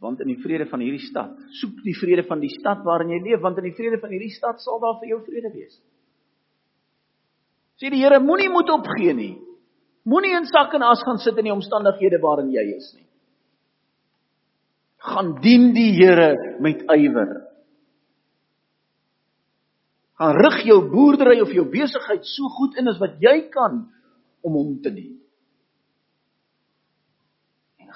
want 0.00 0.22
in 0.24 0.30
die 0.32 0.40
vrede 0.40 0.64
van 0.70 0.80
hierdie 0.80 1.04
stad, 1.04 1.34
soek 1.60 1.82
die 1.84 1.92
vrede 1.92 2.24
van 2.24 2.40
die 2.40 2.50
stad 2.54 2.80
waarin 2.86 3.12
jy 3.12 3.18
leef, 3.20 3.42
want 3.44 3.58
in 3.60 3.66
die 3.68 3.76
vrede 3.76 3.98
van 4.00 4.14
hierdie 4.14 4.32
stad 4.32 4.62
sal 4.64 4.80
daar 4.80 4.96
vir 5.02 5.12
jou 5.12 5.18
vrede 5.26 5.50
wees. 5.52 5.76
Sê 7.80 7.92
die 7.92 8.00
Here, 8.00 8.20
moenie 8.20 8.48
moed 8.52 8.72
opgee 8.72 9.12
nie. 9.16 9.34
Moenie 10.08 10.32
in 10.38 10.48
sak 10.48 10.72
en 10.76 10.84
as 10.88 11.04
gaan 11.04 11.20
sit 11.20 11.36
in 11.40 11.50
die 11.50 11.54
omstandighede 11.54 12.20
waarin 12.22 12.48
jy 12.52 12.64
is 12.72 12.88
nie. 12.96 13.06
Gaan 15.04 15.34
dien 15.44 15.70
die 15.76 15.92
Here 15.96 16.32
met 16.64 16.82
ywer. 16.96 17.36
Gaan 20.20 20.36
rig 20.36 20.58
jou 20.68 20.80
boerdery 20.92 21.40
of 21.44 21.52
jou 21.52 21.64
besigheid 21.68 22.24
so 22.28 22.48
goed 22.56 22.76
in 22.80 22.88
as 22.88 23.00
wat 23.00 23.20
jy 23.20 23.36
kan 23.52 23.82
om 24.44 24.56
hom 24.56 24.74
te 24.84 24.92
dien. 24.92 25.16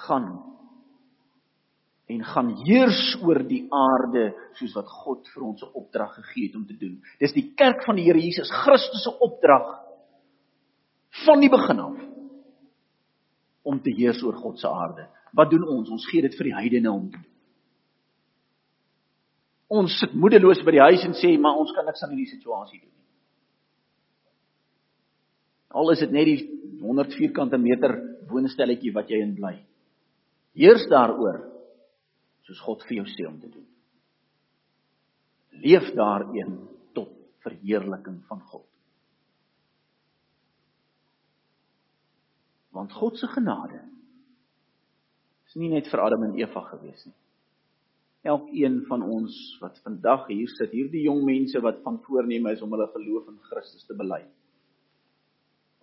Gaan 0.06 0.54
en 2.06 2.24
gaan 2.24 2.50
heers 2.66 3.16
oor 3.24 3.40
die 3.48 3.62
aarde 3.72 4.26
soos 4.58 4.74
wat 4.76 4.88
God 4.88 5.28
vir 5.32 5.42
ons 5.42 5.62
'n 5.62 5.72
opdrag 5.72 6.14
gegee 6.14 6.48
het 6.48 6.56
om 6.56 6.66
te 6.66 6.76
doen. 6.76 7.02
Dis 7.18 7.32
die 7.32 7.54
kerk 7.54 7.84
van 7.84 7.96
die 7.96 8.04
Here 8.04 8.20
Jesus 8.20 8.50
Christus 8.50 9.02
se 9.02 9.10
opdrag 9.18 9.80
van 11.24 11.40
die 11.40 11.50
begin 11.50 11.80
af 11.80 11.96
om 13.62 13.80
te 13.80 13.90
heers 13.90 14.22
oor 14.22 14.36
God 14.36 14.58
se 14.58 14.68
aarde. 14.68 15.08
Wat 15.32 15.50
doen 15.50 15.68
ons? 15.68 15.90
Ons 15.90 16.06
gee 16.06 16.22
dit 16.22 16.34
vir 16.34 16.44
die 16.44 16.54
heidene 16.54 16.92
om 16.92 17.10
te 17.10 17.16
doen. 17.16 17.32
Ons 19.68 19.98
sit 19.98 20.12
moedeloos 20.14 20.62
by 20.64 20.70
die 20.70 20.84
huis 20.84 21.04
en 21.04 21.14
sê 21.14 21.38
maar 21.40 21.56
ons 21.56 21.72
kan 21.72 21.84
niks 21.84 22.02
aan 22.02 22.10
hierdie 22.10 22.36
situasie 22.36 22.80
doen 22.80 22.90
nie. 22.90 23.04
Al 25.74 25.90
is 25.90 25.98
dit 25.98 26.10
net 26.10 26.24
die 26.26 26.40
100 26.80 27.14
vierkante 27.14 27.58
meter 27.58 27.96
woonstelletjie 28.28 28.92
wat 28.92 29.08
jy 29.08 29.22
in 29.22 29.34
bly. 29.34 29.56
Heers 30.54 30.86
daaroor 30.90 31.40
soos 32.46 32.60
God 32.62 32.84
vir 32.86 33.00
jou 33.00 33.06
sê 33.10 33.26
om 33.26 33.40
te 33.40 33.50
doen. 33.50 33.66
Leef 35.64 35.90
daarin 35.96 36.56
tot 36.94 37.10
verheerliking 37.42 38.20
van 38.28 38.42
God. 38.52 38.66
Want 42.74 42.92
God 42.92 43.18
se 43.18 43.30
genade 43.30 43.82
is 45.48 45.58
nie 45.58 45.70
net 45.70 45.86
vir 45.90 46.02
Adam 46.02 46.24
en 46.26 46.38
Eva 46.38 46.64
gewees 46.72 47.04
nie. 47.06 47.16
Elkeen 48.24 48.80
van 48.88 49.02
ons 49.04 49.34
wat 49.60 49.76
vandag 49.84 50.24
hier 50.30 50.48
sit, 50.56 50.72
hierdie 50.72 51.04
jong 51.04 51.20
mense 51.26 51.60
wat 51.62 51.82
van 51.84 52.00
voorneme 52.06 52.54
is 52.54 52.62
om 52.64 52.72
hulle 52.72 52.88
geloof 52.94 53.28
in 53.30 53.42
Christus 53.50 53.84
te 53.86 53.94
bely. 53.98 54.22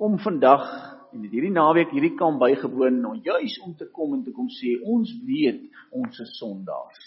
Kom 0.01 0.17
vandag 0.19 0.65
en 1.11 1.25
hierdie 1.27 1.51
naweek 1.51 1.91
hierdie 1.91 2.15
kamp 2.19 2.39
bygewoon 2.41 3.01
om 3.05 3.19
juis 3.23 3.57
om 3.65 3.73
te 3.75 3.87
kom 3.91 4.15
en 4.15 4.23
te 4.23 4.33
kom 4.35 4.47
sê 4.51 4.77
ons 4.81 5.09
weet 5.27 5.63
ons 5.91 6.19
is 6.23 6.31
sondaars. 6.39 7.01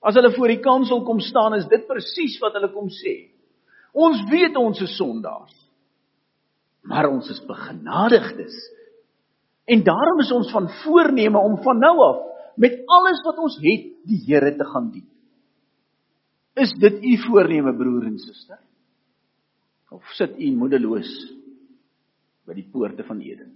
As 0.00 0.16
hulle 0.16 0.32
voor 0.32 0.48
die 0.48 0.62
kansel 0.64 1.02
kom 1.04 1.20
staan 1.20 1.58
is 1.58 1.68
dit 1.70 1.86
presies 1.88 2.38
wat 2.42 2.56
hulle 2.56 2.70
kom 2.72 2.88
sê. 2.92 3.14
Ons 3.92 4.22
weet 4.30 4.56
ons 4.56 4.80
is 4.80 4.96
sondaars. 4.96 5.56
Maar 6.88 7.10
ons 7.10 7.28
is 7.30 7.40
begenadigdes. 7.44 8.54
En 9.70 9.82
daarom 9.84 10.22
is 10.24 10.32
ons 10.32 10.50
van 10.54 10.70
voorneme 10.82 11.38
om 11.38 11.58
van 11.62 11.78
nou 11.78 11.96
af 12.06 12.22
met 12.60 12.80
alles 12.90 13.20
wat 13.26 13.38
ons 13.38 13.58
het 13.62 13.86
die 14.08 14.22
Here 14.26 14.50
te 14.56 14.66
gaan 14.72 14.90
dien. 14.90 15.06
Is 16.58 16.72
dit 16.80 16.96
u 17.04 17.12
voorneme 17.28 17.72
broer 17.76 18.08
en 18.08 18.18
suster? 18.18 18.58
Of 19.90 20.06
sit 20.16 20.34
u 20.38 20.50
moedeloos 20.56 21.10
by 22.46 22.56
die 22.56 22.68
poorte 22.72 23.04
van 23.04 23.20
Eden? 23.20 23.54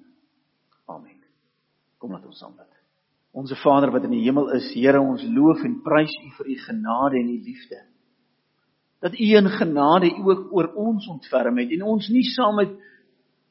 Amen. 0.86 1.20
Kom 1.98 2.12
laat 2.12 2.26
ons 2.26 2.38
saam 2.38 2.54
bid. 2.56 2.70
Onse 3.34 3.56
Vader 3.62 3.90
wat 3.90 4.04
in 4.06 4.14
die 4.14 4.22
hemel 4.22 4.52
is, 4.54 4.68
Here, 4.76 5.00
ons 5.00 5.24
loof 5.26 5.64
en 5.66 5.80
prys 5.82 6.12
U 6.22 6.30
vir 6.38 6.50
U 6.52 6.56
genade 6.68 7.18
en 7.18 7.30
U 7.32 7.38
liefde. 7.42 7.80
Dat 9.02 9.16
U 9.18 9.30
in 9.40 9.48
genade 9.58 10.12
ook 10.22 10.52
oor 10.54 10.70
ons 10.78 11.08
ontferm 11.10 11.58
het 11.58 11.72
en 11.74 11.82
ons 11.94 12.10
nie 12.12 12.26
saam 12.30 12.60
met 12.60 12.76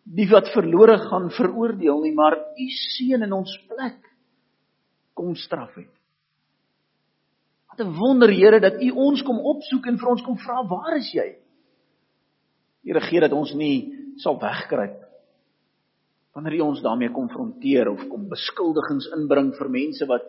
die 0.03 0.27
wat 0.31 0.51
verlore 0.53 0.97
gaan 1.07 1.29
veroordeel 1.31 2.01
nie, 2.03 2.13
maar 2.15 2.35
u 2.35 2.65
seun 2.75 3.23
in 3.23 3.35
ons 3.35 3.53
plek 3.69 4.01
kom 5.15 5.35
straf 5.35 5.75
het. 5.75 5.91
Wat 7.71 7.81
'n 7.85 7.95
wonder 7.97 8.29
Here 8.29 8.59
dat 8.59 8.81
u 8.81 8.89
ons 8.89 9.21
kom 9.23 9.39
opsoek 9.39 9.85
en 9.87 9.97
vir 9.97 10.09
ons 10.09 10.21
kom 10.21 10.37
vra, 10.37 10.67
"Waar 10.67 10.97
is 10.97 11.11
jy?" 11.13 11.37
Here 12.83 13.01
gee 13.01 13.19
dat 13.19 13.31
ons 13.31 13.53
nie 13.53 14.13
sal 14.17 14.39
wegkruip 14.39 15.02
wanneer 16.33 16.57
u 16.57 16.63
ons 16.65 16.81
daarmee 16.81 17.13
konfronteer 17.13 17.91
of 17.91 18.07
kom 18.09 18.27
beskuldigings 18.31 19.09
inbring 19.17 19.53
vir 19.59 19.69
mense 19.69 20.07
wat 20.09 20.25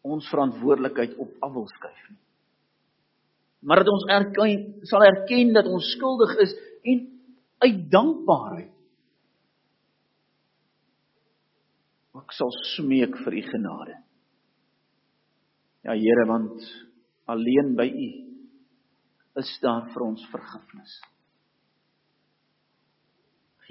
ons 0.00 0.28
verantwoordelikheid 0.32 1.16
op 1.20 1.32
af 1.44 1.54
wil 1.54 1.68
skuif 1.76 2.02
nie 2.08 2.20
maar 3.60 3.82
dat 3.82 3.92
ons 3.92 4.08
erken 4.16 4.84
sal 4.88 5.04
erken 5.04 5.54
dat 5.56 5.68
ons 5.68 5.94
skuldig 5.96 6.36
is 6.46 6.56
en 6.88 7.06
uit 7.60 7.80
dankbaarheid 7.92 8.76
ek 12.30 12.36
sal 12.38 12.52
smeek 12.76 13.16
vir 13.24 13.36
u 13.40 13.42
genade. 13.48 13.96
Ja 15.82 15.96
Here, 15.98 16.26
want 16.30 16.62
alleen 17.30 17.74
by 17.78 17.88
u 17.88 18.10
is 19.40 19.50
daar 19.62 19.88
vir 19.90 20.04
ons 20.04 20.22
vergifnis. 20.30 20.92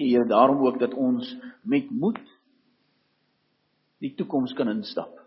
Gee 0.00 0.14
Here 0.14 0.24
daarom 0.24 0.64
ook 0.64 0.78
dat 0.80 0.96
ons 0.96 1.28
met 1.68 1.90
moed 1.92 2.20
die 4.00 4.14
toekoms 4.16 4.56
kan 4.56 4.72
instap 4.72 5.20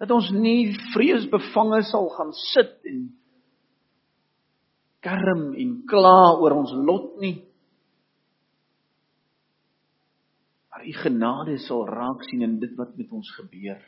dat 0.00 0.12
ons 0.16 0.30
nie 0.32 0.72
vreesbevange 0.94 1.82
sal 1.90 2.08
gaan 2.14 2.32
sit 2.52 2.72
en 2.88 3.02
kerm 5.04 5.50
en 5.60 5.74
kla 5.88 6.40
oor 6.40 6.56
ons 6.56 6.72
lot 6.72 7.18
nie. 7.20 7.36
Maar 10.72 10.86
u 10.88 10.94
genade 11.02 11.58
sal 11.66 11.84
raak 11.88 12.24
sien 12.30 12.46
in 12.46 12.56
dit 12.62 12.72
wat 12.80 12.96
met 12.96 13.12
ons 13.12 13.28
gebeur. 13.36 13.80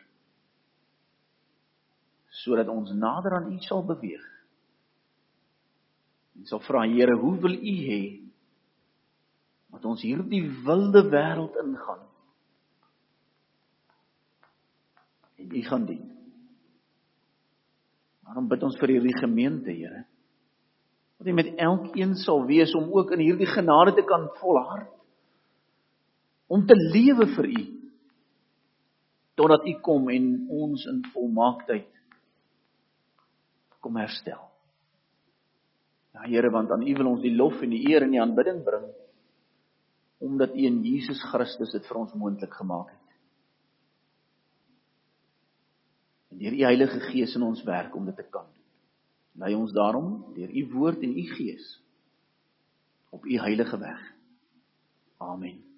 Sodat 2.42 2.68
ons 2.68 2.92
nader 2.96 3.38
aan 3.38 3.52
u 3.52 3.58
sal 3.64 3.84
beweeg. 3.88 4.24
En 6.36 6.48
sal 6.48 6.60
vra 6.64 6.84
Here, 6.88 7.16
hoe 7.16 7.38
wil 7.40 7.56
u 7.56 7.76
hê 7.88 8.02
dat 9.82 9.90
ons 9.90 10.06
hierdie 10.06 10.44
wilde 10.62 11.02
wêreld 11.10 11.58
ingaan? 11.58 12.06
en 15.42 15.56
U 15.56 15.62
gaan 15.62 15.84
dien. 15.86 16.08
Daarom 18.22 18.48
bid 18.48 18.62
ons 18.62 18.78
vir 18.80 18.96
hierdie 18.96 19.18
gemeente, 19.18 19.74
Here. 19.74 20.04
Dat 21.18 21.26
U 21.26 21.34
met 21.36 21.52
elkeen 21.58 22.14
sal 22.22 22.46
wees 22.46 22.74
om 22.78 22.90
ook 22.94 23.12
in 23.16 23.24
hierdie 23.26 23.50
genade 23.50 23.94
te 23.94 24.04
kan 24.06 24.28
volhard. 24.40 24.90
Om 26.46 26.66
te 26.66 26.76
lewe 26.76 27.28
vir 27.36 27.48
U 27.50 27.62
totdat 29.34 29.64
U 29.66 29.72
kom 29.80 30.10
en 30.12 30.26
ons 30.52 30.82
in 30.86 30.98
volmaaktheid 31.14 31.88
kom 33.82 33.96
herstel. 33.98 34.42
Ja 36.14 36.26
Here, 36.28 36.50
want 36.52 36.70
aan 36.70 36.84
U 36.86 36.92
wil 36.94 37.14
ons 37.14 37.22
die 37.24 37.34
lof 37.34 37.62
en 37.64 37.72
die 37.72 37.80
eer 37.90 38.04
en 38.04 38.12
die 38.12 38.20
aanbidding 38.22 38.60
bring 38.62 38.84
omdat 40.22 40.54
U 40.54 40.66
in 40.66 40.82
Jesus 40.86 41.22
Christus 41.32 41.74
dit 41.74 41.86
vir 41.86 41.98
ons 41.98 42.14
moontlik 42.14 42.54
gemaak 42.54 42.90
het. 42.90 43.02
en 46.32 46.38
deur 46.38 46.52
u 46.52 46.62
Heilige 46.64 47.00
Gees 47.00 47.34
in 47.34 47.42
ons 47.42 47.62
werk 47.62 47.94
om 47.96 48.04
dit 48.08 48.16
te 48.16 48.24
kan 48.30 48.46
doen. 48.48 48.60
Lei 49.44 49.54
ons 49.54 49.72
daarom 49.72 50.32
deur 50.34 50.48
u 50.48 50.64
woord 50.72 51.04
en 51.04 51.18
u 51.18 51.26
gees 51.36 51.80
op 53.12 53.24
u 53.24 53.38
heilige 53.38 53.78
weg. 53.78 54.00
Amen. 55.16 55.71